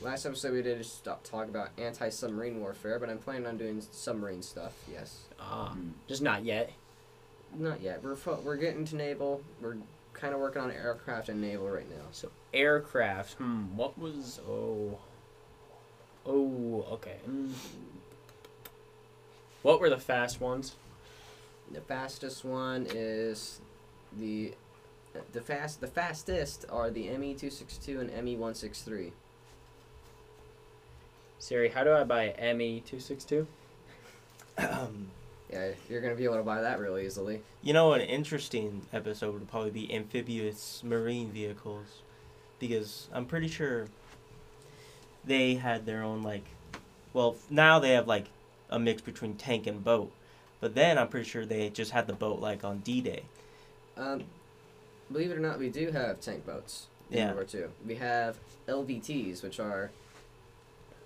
Last 0.00 0.26
episode 0.26 0.54
we 0.54 0.62
did 0.62 0.80
is 0.80 0.90
stop 0.90 1.22
talk 1.22 1.48
about 1.48 1.70
anti-submarine 1.78 2.60
warfare, 2.60 2.98
but 2.98 3.08
I'm 3.08 3.18
planning 3.18 3.46
on 3.46 3.56
doing 3.56 3.80
submarine 3.92 4.42
stuff. 4.42 4.72
Yes. 4.90 5.20
Ah, 5.38 5.76
just 6.08 6.22
not 6.22 6.44
yet. 6.44 6.72
Not 7.56 7.80
yet. 7.80 8.02
We're 8.02 8.16
fo- 8.16 8.40
we're 8.42 8.56
getting 8.56 8.84
to 8.86 8.96
naval. 8.96 9.42
We're 9.60 9.76
kind 10.12 10.34
of 10.34 10.40
working 10.40 10.62
on 10.62 10.70
aircraft 10.70 11.28
and 11.28 11.40
naval 11.40 11.68
right 11.68 11.88
now. 11.88 12.06
So 12.10 12.30
aircraft. 12.52 13.34
Hmm. 13.34 13.76
What 13.76 13.98
was 13.98 14.40
oh. 14.48 14.98
Oh. 16.26 16.86
Okay. 16.92 17.16
Mm. 17.28 17.52
What 19.62 19.80
were 19.80 19.90
the 19.90 19.98
fast 19.98 20.40
ones? 20.40 20.74
The 21.70 21.80
fastest 21.80 22.44
one 22.44 22.86
is 22.90 23.60
the 24.18 24.54
the 25.32 25.40
fast 25.40 25.80
the 25.80 25.86
fastest 25.86 26.64
are 26.70 26.90
the 26.90 27.08
ME 27.16 27.34
two 27.34 27.50
six 27.50 27.76
two 27.76 28.00
and 28.00 28.24
ME 28.24 28.36
one 28.36 28.54
six 28.54 28.82
three. 28.82 29.12
Siri, 31.38 31.68
how 31.68 31.84
do 31.84 31.92
I 31.92 32.04
buy 32.04 32.34
ME 32.54 32.80
two 32.86 33.00
six 33.00 33.24
two? 33.24 33.46
Yeah, 34.58 35.68
you're 35.90 36.00
gonna 36.00 36.14
be 36.14 36.24
able 36.24 36.36
to 36.36 36.42
buy 36.42 36.62
that 36.62 36.78
really 36.78 37.04
easily. 37.04 37.42
You 37.62 37.74
know, 37.74 37.92
an 37.92 38.00
interesting 38.00 38.86
episode 38.92 39.34
would 39.34 39.50
probably 39.50 39.70
be 39.70 39.92
amphibious 39.94 40.82
marine 40.82 41.30
vehicles, 41.30 42.02
because 42.58 43.08
I'm 43.12 43.26
pretty 43.26 43.48
sure 43.48 43.88
they 45.24 45.54
had 45.56 45.84
their 45.84 46.02
own 46.02 46.22
like, 46.22 46.44
well 47.12 47.36
now 47.50 47.78
they 47.78 47.90
have 47.90 48.06
like 48.06 48.28
a 48.70 48.78
mix 48.78 49.02
between 49.02 49.34
tank 49.34 49.66
and 49.66 49.84
boat, 49.84 50.10
but 50.60 50.74
then 50.74 50.96
I'm 50.96 51.08
pretty 51.08 51.28
sure 51.28 51.44
they 51.44 51.68
just 51.68 51.90
had 51.90 52.06
the 52.06 52.14
boat 52.14 52.40
like 52.40 52.64
on 52.64 52.78
D-Day. 52.78 53.24
Um, 53.98 54.24
believe 55.12 55.30
it 55.30 55.36
or 55.36 55.40
not, 55.40 55.58
we 55.58 55.68
do 55.68 55.90
have 55.90 56.20
tank 56.20 56.44
boats 56.46 56.86
in 57.10 57.18
Yeah. 57.18 57.24
World 57.26 57.36
War 57.36 57.44
Two. 57.44 57.70
We 57.86 57.96
have 57.96 58.38
LVTs, 58.68 59.42
which 59.42 59.60
are 59.60 59.90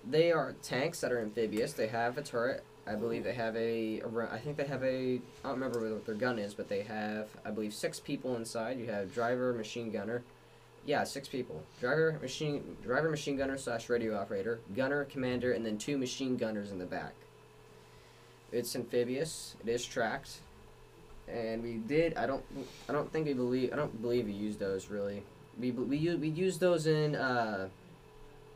they 0.09 0.31
are 0.31 0.53
tanks 0.63 1.01
that 1.01 1.11
are 1.11 1.19
amphibious. 1.19 1.73
They 1.73 1.87
have 1.87 2.17
a 2.17 2.21
turret. 2.21 2.63
I 2.85 2.95
believe 2.95 3.25
they 3.25 3.33
have 3.33 3.55
a. 3.57 4.01
I 4.31 4.37
think 4.37 4.55
they 4.55 4.65
have 4.65 4.83
a. 4.83 5.15
I 5.15 5.19
don't 5.43 5.53
remember 5.59 5.79
what 5.93 6.05
their 6.05 6.15
gun 6.15 6.39
is, 6.39 6.53
but 6.53 6.69
they 6.69 6.83
have. 6.83 7.27
I 7.45 7.51
believe 7.51 7.73
six 7.73 7.99
people 7.99 8.35
inside. 8.37 8.79
You 8.79 8.85
have 8.87 9.13
driver, 9.13 9.51
machine 9.53 9.91
gunner. 9.91 10.23
Yeah, 10.85 11.03
six 11.03 11.27
people. 11.27 11.61
Driver, 11.81 12.17
machine, 12.21 12.77
driver, 12.81 13.09
machine 13.09 13.35
gunner 13.35 13.57
slash 13.57 13.89
radio 13.89 14.17
operator, 14.17 14.59
gunner, 14.73 15.03
commander, 15.03 15.51
and 15.51 15.65
then 15.65 15.77
two 15.77 15.97
machine 15.97 16.37
gunners 16.37 16.71
in 16.71 16.79
the 16.79 16.85
back. 16.85 17.11
It's 18.53 18.73
amphibious. 18.73 19.57
It 19.61 19.67
is 19.69 19.83
tracked 19.83 20.39
and 21.27 21.61
we 21.63 21.73
did. 21.73 22.15
I 22.17 22.25
don't. 22.25 22.43
I 22.89 22.93
don't 22.93 23.11
think 23.11 23.27
we 23.27 23.33
believe. 23.33 23.73
I 23.73 23.75
don't 23.75 24.01
believe 24.01 24.25
we 24.25 24.33
used 24.33 24.59
those 24.59 24.89
really. 24.89 25.23
We 25.59 25.71
we 25.71 26.15
we 26.15 26.27
used 26.29 26.59
those 26.59 26.87
in 26.87 27.15
uh, 27.15 27.69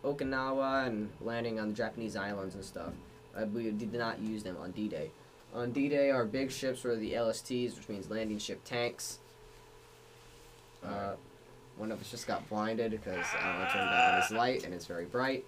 Okinawa 0.03 0.87
and 0.87 1.09
landing 1.21 1.59
on 1.59 1.69
the 1.69 1.73
Japanese 1.73 2.15
islands 2.15 2.55
and 2.55 2.63
stuff. 2.63 2.93
I 3.35 3.43
we 3.43 3.71
did 3.71 3.93
not 3.93 4.19
use 4.19 4.43
them 4.43 4.57
on 4.61 4.71
D-Day. 4.71 5.09
On 5.53 5.71
D-Day, 5.71 6.11
our 6.11 6.25
big 6.25 6.51
ships 6.51 6.83
were 6.83 6.95
the 6.95 7.13
LSTs, 7.13 7.77
which 7.77 7.89
means 7.89 8.09
landing 8.09 8.39
ship 8.39 8.61
tanks. 8.63 9.19
Uh, 10.83 11.13
one 11.77 11.91
of 11.91 12.01
us 12.01 12.11
just 12.11 12.27
got 12.27 12.47
blinded 12.49 12.91
because 12.91 13.25
I 13.33 13.69
turned 13.71 13.89
on 13.89 14.21
his 14.21 14.31
light 14.31 14.65
and 14.65 14.73
it's 14.73 14.85
very 14.85 15.05
bright, 15.05 15.45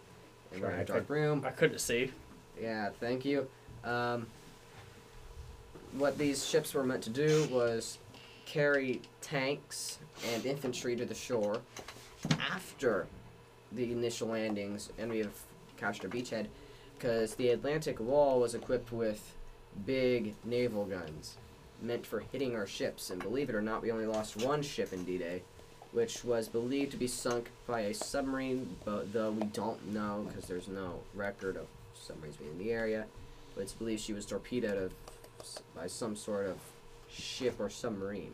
and 0.51 0.61
we're 0.61 0.71
in 0.71 0.79
a 0.79 0.85
dark 0.85 1.09
room. 1.09 1.43
I 1.45 1.51
couldn't 1.51 1.79
see. 1.79 2.11
Yeah, 2.61 2.89
thank 2.99 3.25
you. 3.25 3.47
Um, 3.83 4.27
what 5.97 6.17
these 6.17 6.45
ships 6.45 6.73
were 6.73 6.83
meant 6.83 7.03
to 7.03 7.09
do 7.09 7.47
was 7.51 7.97
carry 8.45 9.01
tanks 9.21 9.99
and 10.33 10.45
infantry 10.45 10.95
to 10.95 11.05
the 11.05 11.15
shore 11.15 11.61
after 12.39 13.07
the 13.71 13.91
initial 13.91 14.27
landings, 14.29 14.89
and 14.97 15.11
we 15.11 15.19
have 15.19 15.33
captured 15.77 16.13
a 16.13 16.15
beachhead 16.15 16.47
because 16.97 17.35
the 17.35 17.49
Atlantic 17.49 17.99
Wall 17.99 18.39
was 18.39 18.55
equipped 18.55 18.91
with 18.91 19.35
big 19.85 20.35
naval 20.45 20.85
guns 20.85 21.37
meant 21.81 22.05
for 22.05 22.21
hitting 22.31 22.55
our 22.55 22.67
ships. 22.67 23.09
And 23.09 23.21
believe 23.21 23.49
it 23.49 23.55
or 23.55 23.61
not, 23.61 23.81
we 23.81 23.91
only 23.91 24.05
lost 24.05 24.37
one 24.37 24.61
ship 24.61 24.93
in 24.93 25.03
D-Day, 25.03 25.41
which 25.91 26.23
was 26.23 26.47
believed 26.47 26.91
to 26.91 26.97
be 26.97 27.07
sunk 27.07 27.49
by 27.67 27.81
a 27.81 27.93
submarine, 27.93 28.75
but 28.85 29.11
though 29.11 29.31
we 29.31 29.43
don't 29.47 29.93
know 29.93 30.25
because 30.27 30.47
there's 30.47 30.67
no 30.67 30.99
record 31.13 31.57
of 31.57 31.67
submarines 31.93 32.37
being 32.37 32.51
in 32.51 32.57
the 32.57 32.71
area. 32.71 33.05
But 33.53 33.61
it's 33.61 33.73
believed 33.73 34.01
she 34.01 34.13
was 34.13 34.25
torpedoed 34.25 34.93
by 35.75 35.87
some 35.87 36.15
sort 36.15 36.47
of 36.47 36.57
ship 37.09 37.59
or 37.59 37.69
submarine. 37.69 38.33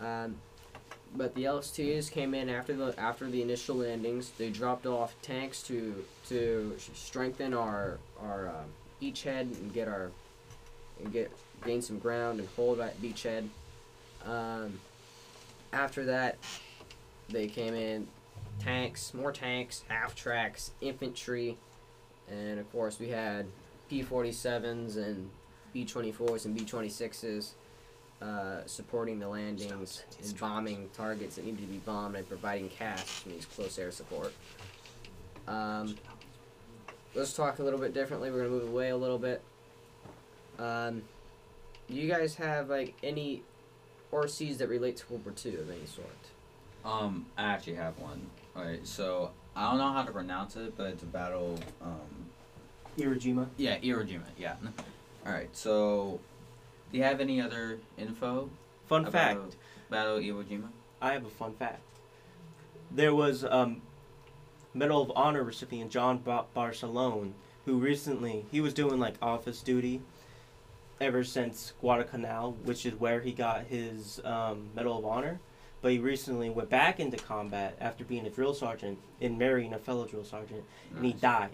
Um, 0.00 0.36
but 1.16 1.34
the 1.34 1.44
LSTs 1.44 2.10
came 2.10 2.34
in 2.34 2.48
after 2.48 2.74
the 2.74 2.98
after 2.98 3.28
the 3.30 3.42
initial 3.42 3.76
landings. 3.76 4.30
They 4.36 4.50
dropped 4.50 4.86
off 4.86 5.14
tanks 5.22 5.62
to 5.64 6.04
to 6.28 6.76
strengthen 6.94 7.54
our 7.54 7.98
our 8.20 8.48
uh, 8.48 8.64
beachhead 9.02 9.56
and 9.58 9.72
get 9.72 9.88
our 9.88 10.10
and 11.00 11.12
get 11.12 11.30
gain 11.64 11.82
some 11.82 11.98
ground 11.98 12.40
and 12.40 12.48
hold 12.56 12.78
that 12.78 13.00
beachhead. 13.00 13.48
Um, 14.24 14.80
after 15.72 16.04
that, 16.06 16.36
they 17.28 17.46
came 17.46 17.74
in 17.74 18.06
tanks, 18.58 19.14
more 19.14 19.32
tanks, 19.32 19.84
half 19.88 20.14
tracks, 20.14 20.72
infantry, 20.80 21.56
and 22.30 22.58
of 22.58 22.70
course 22.72 22.98
we 22.98 23.08
had 23.08 23.46
P 23.88 24.02
47s 24.02 24.96
and 24.96 25.30
B 25.78 25.84
24s 25.84 26.44
and 26.44 26.56
B 26.56 26.62
26s 26.62 27.52
uh, 28.20 28.66
supporting 28.66 29.20
the 29.20 29.28
landings 29.28 30.02
and 30.20 30.40
bombing 30.40 30.90
targets 30.92 31.36
that 31.36 31.44
needed 31.44 31.60
to 31.60 31.66
be 31.68 31.78
bombed 31.78 32.16
and 32.16 32.28
providing 32.28 32.68
CAS, 32.68 33.22
which 33.24 33.32
means 33.32 33.44
close 33.44 33.78
air 33.78 33.92
support. 33.92 34.32
Um, 35.46 35.94
let's 37.14 37.32
talk 37.32 37.60
a 37.60 37.62
little 37.62 37.78
bit 37.78 37.94
differently. 37.94 38.28
We're 38.32 38.38
gonna 38.38 38.50
move 38.50 38.68
away 38.68 38.88
a 38.88 38.96
little 38.96 39.20
bit. 39.20 39.40
Um, 40.58 41.02
do 41.88 41.94
you 41.94 42.08
guys 42.08 42.34
have 42.34 42.68
like 42.68 42.96
any 43.04 43.44
RCs 44.12 44.58
that 44.58 44.68
relate 44.68 44.96
to 44.96 45.12
World 45.12 45.26
War 45.26 45.34
II 45.44 45.60
of 45.60 45.70
any 45.70 45.86
sort? 45.86 46.08
Um, 46.84 47.26
I 47.36 47.44
actually 47.44 47.76
have 47.76 47.96
one. 48.00 48.26
Alright, 48.56 48.84
so 48.84 49.30
I 49.54 49.70
don't 49.70 49.78
know 49.78 49.92
how 49.92 50.02
to 50.02 50.10
pronounce 50.10 50.56
it, 50.56 50.76
but 50.76 50.88
it's 50.88 51.04
a 51.04 51.06
battle. 51.06 51.56
Um, 51.80 52.26
Iwo 52.98 53.14
Jima. 53.14 53.46
yeah, 53.56 53.78
Iwo 53.78 54.04
Jima. 54.04 54.24
Yeah. 54.36 54.56
Alright, 55.28 55.54
so 55.54 56.18
do 56.90 56.98
you 56.98 57.04
have 57.04 57.20
any 57.20 57.40
other 57.40 57.78
info 57.98 58.48
Fun 58.86 59.02
about 59.02 59.12
fact. 59.12 59.56
Battle 59.90 60.18
Iwo 60.18 60.42
Jima? 60.42 60.68
I 61.02 61.12
have 61.12 61.26
a 61.26 61.30
fun 61.30 61.52
fact. 61.54 61.82
There 62.90 63.14
was 63.14 63.44
um, 63.44 63.82
Medal 64.72 65.02
of 65.02 65.12
Honor 65.14 65.42
recipient 65.44 65.90
John 65.90 66.22
ba- 66.24 66.46
Basilone, 66.56 67.32
who 67.66 67.78
recently 67.78 68.46
he 68.50 68.62
was 68.62 68.72
doing 68.72 68.98
like 68.98 69.16
office 69.20 69.60
duty 69.60 70.00
ever 70.98 71.22
since 71.22 71.74
Guadalcanal, 71.80 72.52
which 72.64 72.86
is 72.86 72.94
where 72.94 73.20
he 73.20 73.32
got 73.32 73.66
his 73.66 74.20
um, 74.24 74.70
Medal 74.74 74.98
of 74.98 75.04
Honor. 75.04 75.40
But 75.82 75.92
he 75.92 75.98
recently 75.98 76.48
went 76.48 76.70
back 76.70 76.98
into 76.98 77.18
combat 77.18 77.76
after 77.80 78.02
being 78.02 78.26
a 78.26 78.30
drill 78.30 78.54
sergeant 78.54 78.98
and 79.20 79.38
marrying 79.38 79.74
a 79.74 79.78
fellow 79.78 80.06
drill 80.06 80.24
sergeant, 80.24 80.64
and 80.96 81.04
he 81.04 81.12
died. 81.12 81.50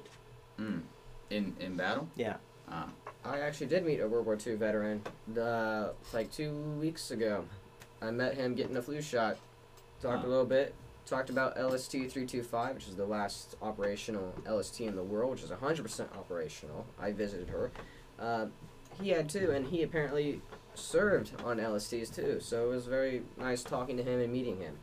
Mm. 0.61 0.83
In 1.31 1.57
in 1.59 1.77
battle? 1.77 2.09
Yeah. 2.15 2.37
Ah. 2.71 2.89
I 3.25 3.41
actually 3.41 3.69
did 3.69 3.85
meet 3.87 4.01
a 4.01 4.09
World 4.09 4.27
War 4.27 4.37
II 4.45 4.57
veteran, 4.57 5.03
uh, 5.39 5.89
like 6.13 6.31
two 6.31 6.53
weeks 6.81 7.11
ago. 7.11 7.45
I 8.03 8.11
met 8.11 8.35
him 8.35 8.55
getting 8.55 8.77
a 8.77 8.83
flu 8.83 9.01
shot. 9.01 9.39
Talked 10.03 10.21
Huh. 10.23 10.27
a 10.27 10.31
little 10.31 10.45
bit. 10.45 10.75
Talked 11.07 11.31
about 11.31 11.57
LST 11.59 11.93
325, 12.11 12.75
which 12.75 12.89
is 12.89 12.97
the 12.97 13.07
last 13.07 13.57
operational 13.63 14.35
LST 14.47 14.87
in 14.87 14.97
the 14.97 15.03
world, 15.03 15.31
which 15.33 15.43
is 15.43 15.51
100% 15.51 16.07
operational. 16.17 16.87
I 17.01 17.13
visited 17.13 17.49
her. 17.49 17.71
Uh, 18.19 18.47
he 19.01 19.11
had 19.11 19.29
too, 19.29 19.51
and 19.51 19.67
he 19.69 19.83
apparently 19.83 20.41
served 20.75 21.33
on 21.45 21.59
LSTs 21.59 22.15
too. 22.15 22.41
So 22.41 22.67
it 22.67 22.75
was 22.75 22.87
very 22.87 23.23
nice 23.39 23.63
talking 23.63 23.97
to 23.97 24.03
him 24.03 24.21
and 24.21 24.33
meeting 24.33 24.59
him. 24.59 24.79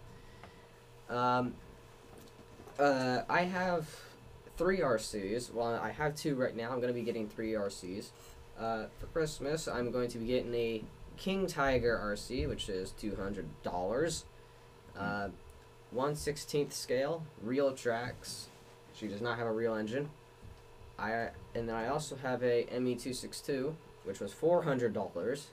Um, 1.16 1.54
uh, 2.80 3.22
I 3.30 3.42
have 3.44 3.88
three 4.62 4.78
RCs. 4.78 5.52
Well, 5.52 5.74
I 5.74 5.90
have 5.90 6.16
two 6.16 6.36
right 6.36 6.56
now. 6.56 6.72
I'm 6.72 6.80
going 6.80 6.94
to 6.94 7.00
be 7.00 7.02
getting 7.02 7.28
three 7.28 7.54
RCs. 7.54 8.12
Uh, 8.60 8.86
for 9.00 9.08
Christmas, 9.08 9.68
I'm 9.68 9.90
going 9.92 10.08
to 10.10 10.20
be 10.20 10.28
getting 10.28 10.54
a 10.54 10.84
King 11.18 11.48
Tiger 11.48 12.00
RC, 12.04 12.48
which 12.48 12.70
is 12.70 12.92
two 12.92 13.16
hundred 13.16 13.48
dollars. 13.64 14.26
Uh, 14.96 15.30
one 15.90 16.16
sixteenth 16.16 16.74
scale, 16.74 17.24
real 17.44 17.74
tracks. 17.74 18.50
She 18.94 19.08
does 19.08 19.20
not 19.20 19.40
have 19.40 19.48
a 19.48 19.52
real 19.52 19.74
engine. 19.74 20.12
I 21.00 21.30
and 21.56 21.68
then 21.68 21.76
I 21.76 21.88
also 21.88 22.16
have 22.18 22.44
a 22.44 22.68
ME 22.80 22.94
two 22.96 23.14
six 23.14 23.42
two, 23.42 23.76
which 24.04 24.20
was 24.20 24.32
four 24.32 24.62
hundred 24.62 24.94
dollars, 24.94 25.48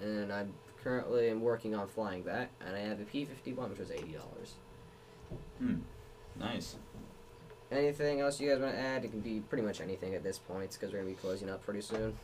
and 0.00 0.32
I'm 0.32 0.52
currently 0.84 1.30
am 1.30 1.40
working 1.40 1.74
on 1.74 1.88
flying 1.88 2.22
that. 2.24 2.50
And 2.64 2.76
I 2.76 2.80
have 2.80 3.00
a 3.00 3.04
P 3.04 3.24
fifty 3.24 3.52
one, 3.52 3.70
which 3.70 3.80
was 3.80 3.90
eighty 3.90 4.12
dollars. 4.12 4.54
Hmm. 5.58 5.78
Nice. 6.38 6.76
Anything 7.70 8.20
else 8.20 8.40
you 8.40 8.48
guys 8.50 8.60
want 8.60 8.74
to 8.74 8.80
add? 8.80 9.04
It 9.04 9.10
can 9.10 9.20
be 9.20 9.40
pretty 9.40 9.64
much 9.64 9.80
anything 9.80 10.14
at 10.14 10.22
this 10.22 10.38
point, 10.38 10.72
because 10.72 10.92
we're 10.92 10.98
gonna 10.98 11.10
be 11.10 11.16
closing 11.16 11.50
up 11.50 11.64
pretty 11.64 11.80
soon. 11.80 12.14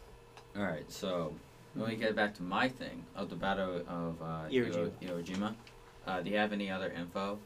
Alright, 0.56 0.90
so 0.90 1.34
when 1.74 1.88
we 1.88 1.96
get 1.96 2.14
back 2.14 2.34
to 2.36 2.42
my 2.42 2.68
thing 2.68 3.04
of 3.16 3.30
the 3.30 3.36
battle 3.36 3.82
of 3.88 4.22
uh, 4.22 4.48
Iwo 4.50 4.72
Iwo, 4.72 4.90
Iwo 5.02 5.24
Jima, 5.24 5.54
uh, 6.06 6.20
do 6.20 6.30
you 6.30 6.36
have 6.36 6.52
any 6.52 6.70
other 6.70 6.92
info? 6.92 7.38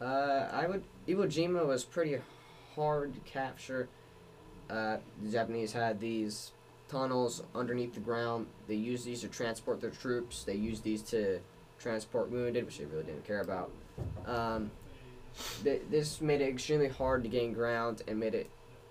Uh, 0.00 0.48
I 0.52 0.66
would 0.66 0.82
Iwo 1.06 1.26
Jima 1.26 1.66
was 1.66 1.84
pretty 1.84 2.18
hard 2.74 3.14
to 3.14 3.20
capture. 3.20 3.88
Uh, 4.70 4.98
the 5.22 5.30
Japanese 5.30 5.72
had 5.72 6.00
these 6.00 6.52
tunnels 6.88 7.42
underneath 7.54 7.94
the 7.94 8.00
ground. 8.00 8.46
They 8.66 8.74
used 8.74 9.04
these 9.04 9.20
to 9.20 9.28
transport 9.28 9.80
their 9.80 9.90
troops. 9.90 10.44
They 10.44 10.54
used 10.54 10.84
these 10.84 11.02
to 11.02 11.40
transport 11.78 12.30
wounded, 12.30 12.64
which 12.64 12.78
they 12.78 12.84
really 12.86 13.04
didn't 13.04 13.26
care 13.26 13.40
about. 13.40 13.70
Um, 14.26 14.70
th- 15.62 15.82
this 15.90 16.20
made 16.20 16.40
it 16.40 16.48
extremely 16.48 16.88
hard 16.88 17.22
to 17.22 17.28
gain 17.28 17.52
ground 17.52 18.02
and 18.06 18.18
made 18.18 18.34
it 18.34 18.48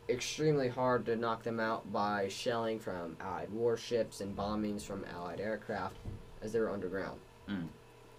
extremely 0.10 0.70
hard 0.70 1.06
to 1.06 1.16
knock 1.16 1.44
them 1.44 1.60
out 1.60 1.92
by 1.92 2.28
shelling 2.30 2.80
from 2.80 3.18
Allied 3.20 3.52
warships 3.52 4.22
and 4.22 4.36
bombings 4.36 4.84
from 4.84 5.06
Allied 5.14 5.40
aircraft 5.40 5.98
as 6.42 6.54
they 6.54 6.60
were 6.60 6.70
underground. 6.70 7.20
Mm. 7.50 7.68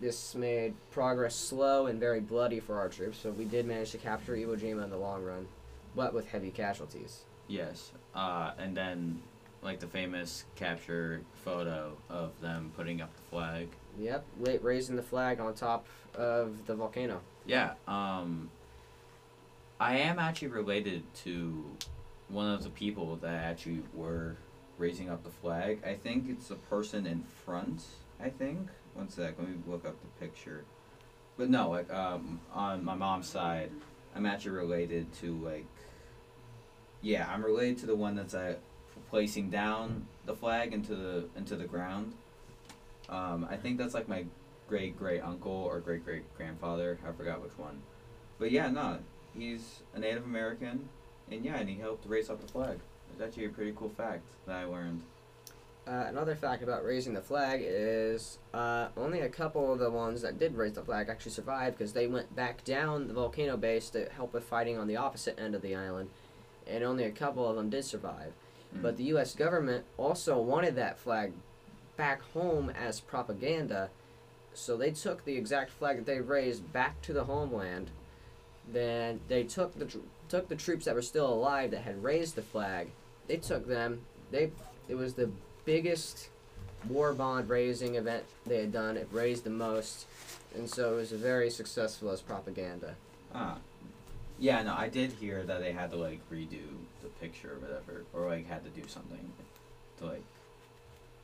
This 0.00 0.34
made 0.34 0.74
progress 0.90 1.34
slow 1.34 1.86
and 1.86 1.98
very 1.98 2.20
bloody 2.20 2.60
for 2.60 2.78
our 2.78 2.88
troops, 2.88 3.20
but 3.22 3.36
we 3.36 3.44
did 3.44 3.66
manage 3.66 3.90
to 3.92 3.98
capture 3.98 4.36
Iwo 4.36 4.58
Jima 4.58 4.84
in 4.84 4.90
the 4.90 4.96
long 4.96 5.24
run, 5.24 5.48
but 5.96 6.14
with 6.14 6.28
heavy 6.28 6.50
casualties. 6.50 7.24
Yes. 7.48 7.90
Uh, 8.14 8.52
and 8.58 8.76
then, 8.76 9.20
like 9.62 9.80
the 9.80 9.88
famous 9.88 10.44
capture 10.54 11.22
photo 11.44 11.96
of 12.08 12.38
them 12.40 12.70
putting 12.76 13.00
up 13.00 13.14
the 13.16 13.22
flag. 13.22 13.68
Yep, 13.98 14.24
late 14.38 14.62
raising 14.62 14.94
the 14.94 15.02
flag 15.02 15.40
on 15.40 15.52
top 15.54 15.86
of 16.14 16.66
the 16.66 16.76
volcano. 16.76 17.20
Yeah. 17.48 17.72
Um, 17.88 18.50
I 19.80 19.96
am 19.96 20.18
actually 20.18 20.48
related 20.48 21.02
to 21.24 21.64
one 22.28 22.52
of 22.52 22.62
the 22.62 22.70
people 22.70 23.16
that 23.16 23.34
actually 23.34 23.82
were 23.94 24.37
raising 24.76 25.08
up 25.08 25.24
the 25.24 25.30
flag. 25.30 25.80
I 25.84 25.94
think 25.94 26.28
it's 26.28 26.48
the 26.48 26.56
person 26.56 27.06
in 27.06 27.24
front. 27.44 27.82
I 28.20 28.28
think. 28.28 28.68
One 28.94 29.08
sec. 29.08 29.34
Let 29.38 29.48
me 29.48 29.54
look 29.66 29.87
up 29.87 29.96
the 30.00 30.26
picture. 30.26 30.64
But 31.38 31.48
no, 31.48 31.70
like 31.70 31.90
um, 31.92 32.40
on 32.52 32.84
my 32.84 32.94
mom's 32.94 33.28
side, 33.28 33.70
I'm 34.14 34.26
actually 34.26 34.52
related 34.52 35.12
to 35.20 35.34
like. 35.42 35.66
Yeah, 37.00 37.30
I'm 37.32 37.42
related 37.44 37.78
to 37.78 37.87
the 37.87 37.94
one 37.96 38.14
that's 38.14 38.34
uh, 38.34 38.56
placing 39.08 39.48
down 39.48 40.06
the 40.26 40.34
flag 40.34 40.74
into 40.74 40.94
the 40.94 41.28
into 41.34 41.56
the 41.56 41.64
ground. 41.64 42.12
Um, 43.08 43.46
I 43.50 43.56
think 43.56 43.78
that's 43.78 43.94
like 43.94 44.06
my 44.06 44.26
great 44.68 44.98
great 44.98 45.20
uncle 45.20 45.52
or 45.52 45.81
great 45.81 46.04
great 46.04 46.22
grandfather. 46.37 46.98
I 47.07 47.12
forgot 47.12 47.42
which 47.42 47.57
one. 47.59 47.81
But 48.38 48.52
yeah, 48.52 48.70
no, 48.70 48.98
he's 49.37 49.83
a 49.94 49.98
Native 49.98 50.24
American, 50.24 50.88
and 51.31 51.44
yeah, 51.44 51.57
and 51.57 51.68
he 51.68 51.76
helped 51.76 52.07
raise 52.07 52.31
up 52.31 52.40
the 52.40 52.52
flag. 52.52 52.78
It's 53.12 53.22
actually 53.22 53.46
a 53.46 53.50
pretty 53.50 53.72
cool 53.76 53.88
fact 53.88 54.22
that 54.46 54.57
I 54.57 54.64
learned. 54.64 55.02
Uh, 55.87 56.04
another 56.07 56.37
fact 56.37 56.62
about 56.62 56.85
raising 56.85 57.14
the 57.14 57.20
flag 57.22 57.62
is 57.64 58.38
uh, 58.52 58.88
only 58.94 59.20
a 59.20 59.28
couple 59.28 59.72
of 59.72 59.78
the 59.78 59.90
ones 59.90 60.20
that 60.20 60.38
did 60.38 60.54
raise 60.54 60.74
the 60.74 60.83
flag 60.83 61.09
actually 61.09 61.33
survived 61.33 61.78
because 61.78 61.94
they 61.94 62.07
went 62.07 62.37
back 62.37 62.62
down 62.62 63.09
the 63.09 63.14
volcano 63.14 63.57
base 63.57 63.88
to 63.88 64.07
help 64.11 64.35
with 64.35 64.44
fighting 64.44 64.76
on 64.76 64.87
the 64.87 64.96
opposite 64.96 65.38
end 65.40 65.54
of 65.54 65.62
the 65.62 65.74
island, 65.74 66.11
and 66.66 66.85
only 66.85 67.04
a 67.04 67.11
couple 67.11 67.48
of 67.48 67.57
them 67.57 67.70
did 67.70 67.87
survive. 67.87 68.35
Mm. 68.76 68.83
But 68.83 68.98
the 68.98 69.04
U.S. 69.04 69.35
government 69.35 69.87
also 69.96 70.38
wanted 70.38 70.76
that 70.76 70.98
flag 70.98 71.33
back 71.96 72.20
home 72.35 72.68
as 72.70 73.00
propaganda, 73.00 73.88
so 74.59 74.77
they 74.77 74.90
took 74.90 75.25
the 75.25 75.37
exact 75.37 75.71
flag 75.71 75.97
that 75.97 76.07
they 76.07 76.21
raised 76.21 76.73
back 76.73 77.01
to 77.03 77.12
the 77.12 77.25
homeland. 77.25 77.90
Then 78.71 79.21
they 79.29 79.44
took 79.44 79.79
the 79.79 79.88
took 80.29 80.49
the 80.49 80.57
troops 80.57 80.85
that 80.85 80.94
were 80.94 81.03
still 81.03 81.33
alive 81.33 81.71
that 81.71 81.83
had 81.83 82.03
raised 82.03 82.35
the 82.35 82.42
flag. 82.42 82.88
They 83.27 83.37
took 83.37 83.66
them. 83.66 84.03
They 84.31 84.51
it 84.88 84.94
was 84.97 85.14
the 85.14 85.31
biggest 85.64 86.29
war 86.88 87.12
bond 87.12 87.49
raising 87.49 87.94
event 87.94 88.25
they 88.47 88.61
had 88.61 88.73
done. 88.73 88.97
It 88.97 89.09
raised 89.11 89.44
the 89.44 89.51
most, 89.51 90.07
and 90.55 90.68
so 90.68 90.94
it 90.94 90.97
was 90.97 91.12
very 91.12 91.51
successful 91.51 92.11
as 92.11 92.21
propaganda. 92.21 92.97
Ah. 93.35 93.59
Yeah, 94.40 94.62
no, 94.62 94.75
I 94.77 94.88
did 94.88 95.12
hear 95.12 95.42
that 95.42 95.61
they 95.61 95.73
had 95.73 95.90
to 95.90 95.97
like 95.97 96.21
redo 96.31 96.62
the 97.03 97.09
picture 97.21 97.55
or 97.55 97.59
whatever, 97.59 98.05
or 98.12 98.29
like 98.29 98.47
had 98.47 98.62
to 98.64 98.71
do 98.71 98.87
something 98.87 99.33
to 99.99 100.07
like, 100.07 100.23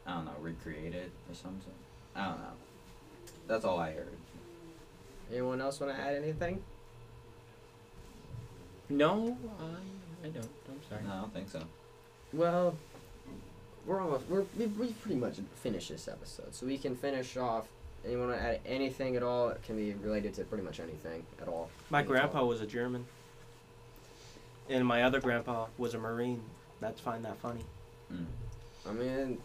I 0.05 0.15
don't 0.15 0.25
know, 0.25 0.33
recreate 0.41 0.95
it 0.95 1.13
or 1.29 1.35
something. 1.35 1.73
I 2.17 2.25
don't 2.27 2.39
know. 2.39 2.64
That's 3.47 3.65
all 3.65 3.79
I 3.79 3.93
heard. 3.93 4.09
Anyone 5.31 5.61
else 5.61 5.81
want 5.81 5.95
to 5.95 6.01
add 6.01 6.15
anything? 6.15 6.63
No, 8.89 9.37
I, 9.61 10.27
I 10.27 10.31
don't. 10.31 10.49
I'm 10.69 10.81
sorry. 10.89 11.03
No, 11.05 11.13
I 11.13 11.21
don't 11.21 11.33
think 11.35 11.49
so. 11.51 11.63
Well, 12.33 12.77
we're 13.87 14.01
almost 14.01 14.25
we're 14.29 14.45
we 14.59 14.67
we 14.67 14.93
pretty 14.93 15.17
much 15.19 15.39
finished 15.57 15.89
this 15.89 16.09
episode, 16.09 16.55
so 16.55 16.67
we 16.67 16.79
can 16.79 16.95
finish 16.97 17.37
off. 17.37 17.67
Anyone 18.05 18.29
want 18.29 18.41
to 18.41 18.47
add 18.47 18.61
anything 18.67 19.17
at 19.17 19.23
all? 19.23 19.49
It 19.49 19.63
can 19.63 19.77
be 19.77 19.95
related 19.95 20.35
to 20.35 20.45
pretty 20.45 20.63
much 20.65 20.79
anything 20.79 21.25
at 21.41 21.49
all. 21.49 21.71
My 21.89 22.01
Any 22.01 22.09
grandpa 22.09 22.41
thought? 22.41 22.49
was 22.49 22.61
a 22.61 22.67
German, 22.67 23.07
and 24.69 24.87
my 24.87 25.03
other 25.05 25.21
grandpa 25.21 25.67
was 25.79 25.95
a 25.95 25.99
Marine. 25.99 26.43
That's 26.81 27.01
find 27.01 27.25
that 27.25 27.39
funny. 27.39 27.65
Mm. 28.13 28.27
I 28.87 28.93
mean, 28.93 29.39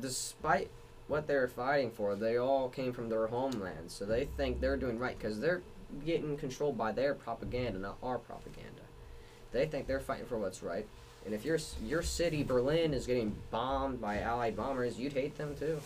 despite 0.00 0.68
what 1.08 1.26
they're 1.26 1.48
fighting 1.48 1.90
for. 1.90 2.14
They 2.14 2.36
all 2.38 2.68
came 2.68 2.92
from 2.92 3.08
their 3.08 3.26
homelands, 3.26 3.94
so 3.94 4.04
they 4.04 4.24
think 4.36 4.60
they're 4.60 4.76
doing 4.76 4.98
right 4.98 5.16
because 5.18 5.40
they're 5.40 5.62
getting 6.04 6.36
controlled 6.36 6.76
by 6.76 6.92
their 6.92 7.14
propaganda, 7.14 7.78
not 7.78 7.98
our 8.02 8.18
propaganda. 8.18 8.82
They 9.52 9.66
think 9.66 9.86
they're 9.86 10.00
fighting 10.00 10.26
for 10.26 10.38
what's 10.38 10.62
right. 10.62 10.86
And 11.24 11.34
if 11.34 11.44
your 11.44 11.58
your 11.84 12.02
city, 12.02 12.42
Berlin, 12.42 12.94
is 12.94 13.06
getting 13.06 13.36
bombed 13.50 14.00
by 14.00 14.20
Allied 14.20 14.56
bombers, 14.56 14.98
you'd 14.98 15.12
hate 15.12 15.36
them 15.36 15.56
too. 15.56 15.80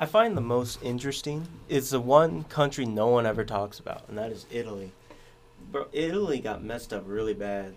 I 0.00 0.06
find 0.06 0.36
the 0.36 0.40
most 0.40 0.82
interesting 0.82 1.46
is 1.68 1.90
the 1.90 2.00
one 2.00 2.44
country 2.44 2.84
no 2.84 3.08
one 3.08 3.26
ever 3.26 3.44
talks 3.44 3.78
about, 3.78 4.08
and 4.08 4.18
that 4.18 4.32
is 4.32 4.46
Italy. 4.50 4.92
Bro, 5.70 5.86
Italy 5.92 6.40
got 6.40 6.64
messed 6.64 6.92
up 6.92 7.04
really 7.06 7.34
bad. 7.34 7.74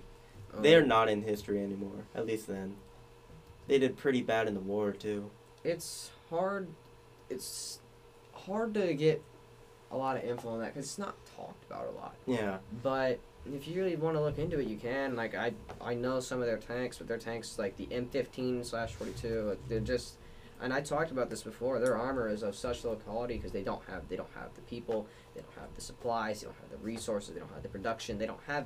Um, 0.56 0.64
They're 0.64 0.86
not 0.86 1.10
in 1.10 1.22
history 1.22 1.62
anymore, 1.62 2.06
at 2.16 2.26
least 2.26 2.48
then. 2.48 2.78
They 3.68 3.78
did 3.78 3.98
pretty 3.98 4.22
bad 4.22 4.48
in 4.48 4.54
the 4.54 4.60
war 4.60 4.92
too. 4.92 5.30
It's 5.66 6.12
hard 6.30 6.68
it's 7.30 7.80
hard 8.34 8.74
to 8.74 8.94
get 8.94 9.22
a 9.92 9.98
lot 9.98 10.18
of 10.18 10.24
info 10.24 10.50
on 10.50 10.60
that 10.60 10.74
because 10.74 10.86
it's 10.86 10.98
not 10.98 11.16
talked 11.36 11.64
about 11.70 11.88
a 11.88 11.92
lot 11.92 12.16
Yeah. 12.28 12.58
but 12.84 13.20
if 13.54 13.68
you 13.68 13.82
really 13.82 13.96
want 13.96 14.16
to 14.16 14.22
look 14.22 14.38
into 14.40 14.60
it 14.60 14.68
you 14.68 14.78
can 14.78 15.16
like 15.16 15.36
i 15.36 15.54
i 15.82 15.94
know 15.94 16.20
some 16.20 16.40
of 16.40 16.46
their 16.48 16.58
tanks 16.58 16.98
but 16.98 17.08
their 17.08 17.18
tanks 17.18 17.58
like 17.60 17.78
the 17.78 17.86
m15 17.88 18.66
slash 18.66 18.94
42 18.94 19.42
like, 19.50 19.70
they're 19.70 19.80
just 19.80 20.16
and 20.62 20.74
i 20.74 20.82
talked 20.82 21.12
about 21.12 21.30
this 21.30 21.44
before 21.44 21.80
their 21.80 21.96
armor 21.98 22.28
is 22.30 22.42
of 22.44 22.56
such 22.56 22.84
low 22.84 22.96
quality 22.96 23.36
because 23.36 23.52
they 23.52 23.62
don't 23.64 23.84
have 23.88 24.08
they 24.10 24.16
don't 24.16 24.30
have 24.36 24.54
the 24.56 24.62
people 24.62 25.06
they 25.36 25.42
don't 25.42 25.54
have 25.60 25.74
the 25.76 25.82
supplies 25.82 26.42
they 26.42 26.46
don't 26.48 26.58
have 26.60 26.72
the 26.72 26.84
resources 26.86 27.34
they 27.34 27.40
don't 27.40 27.54
have 27.54 27.64
the 27.64 27.70
production 27.70 28.18
they 28.18 28.26
don't 28.28 28.40
have 28.48 28.66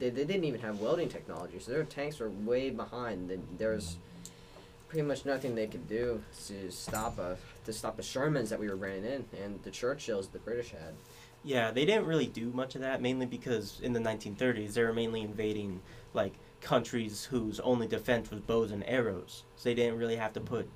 they, 0.00 0.10
they 0.10 0.24
didn't 0.24 0.44
even 0.44 0.60
have 0.60 0.80
welding 0.80 1.08
technology 1.08 1.58
so 1.60 1.70
their 1.72 1.84
tanks 1.84 2.20
are 2.20 2.30
way 2.30 2.70
behind 2.70 3.30
there's 3.56 3.98
pretty 4.88 5.06
much 5.06 5.24
nothing 5.24 5.54
they 5.54 5.66
could 5.66 5.86
do 5.88 6.22
to 6.46 6.70
stop 6.70 7.18
a 7.18 7.36
to 7.64 7.72
stop 7.72 7.96
the 7.96 8.02
Shermans 8.02 8.48
that 8.48 8.58
we 8.58 8.68
were 8.68 8.76
bringing 8.76 9.04
in 9.04 9.24
and 9.42 9.62
the 9.62 9.70
Churchills 9.70 10.28
the 10.32 10.38
British 10.38 10.70
had. 10.70 10.94
Yeah, 11.44 11.70
they 11.70 11.84
didn't 11.84 12.06
really 12.06 12.26
do 12.26 12.50
much 12.50 12.74
of 12.74 12.80
that, 12.80 13.00
mainly 13.00 13.26
because 13.26 13.80
in 13.82 13.92
the 13.92 14.00
1930s 14.00 14.72
they 14.72 14.82
were 14.82 14.92
mainly 14.92 15.20
invading 15.20 15.80
like 16.14 16.32
countries 16.60 17.24
whose 17.24 17.60
only 17.60 17.86
defense 17.86 18.30
was 18.30 18.40
bows 18.40 18.72
and 18.72 18.82
arrows. 18.86 19.44
So 19.56 19.68
they 19.68 19.74
didn't 19.74 19.98
really 19.98 20.16
have 20.16 20.32
to 20.32 20.40
put 20.40 20.68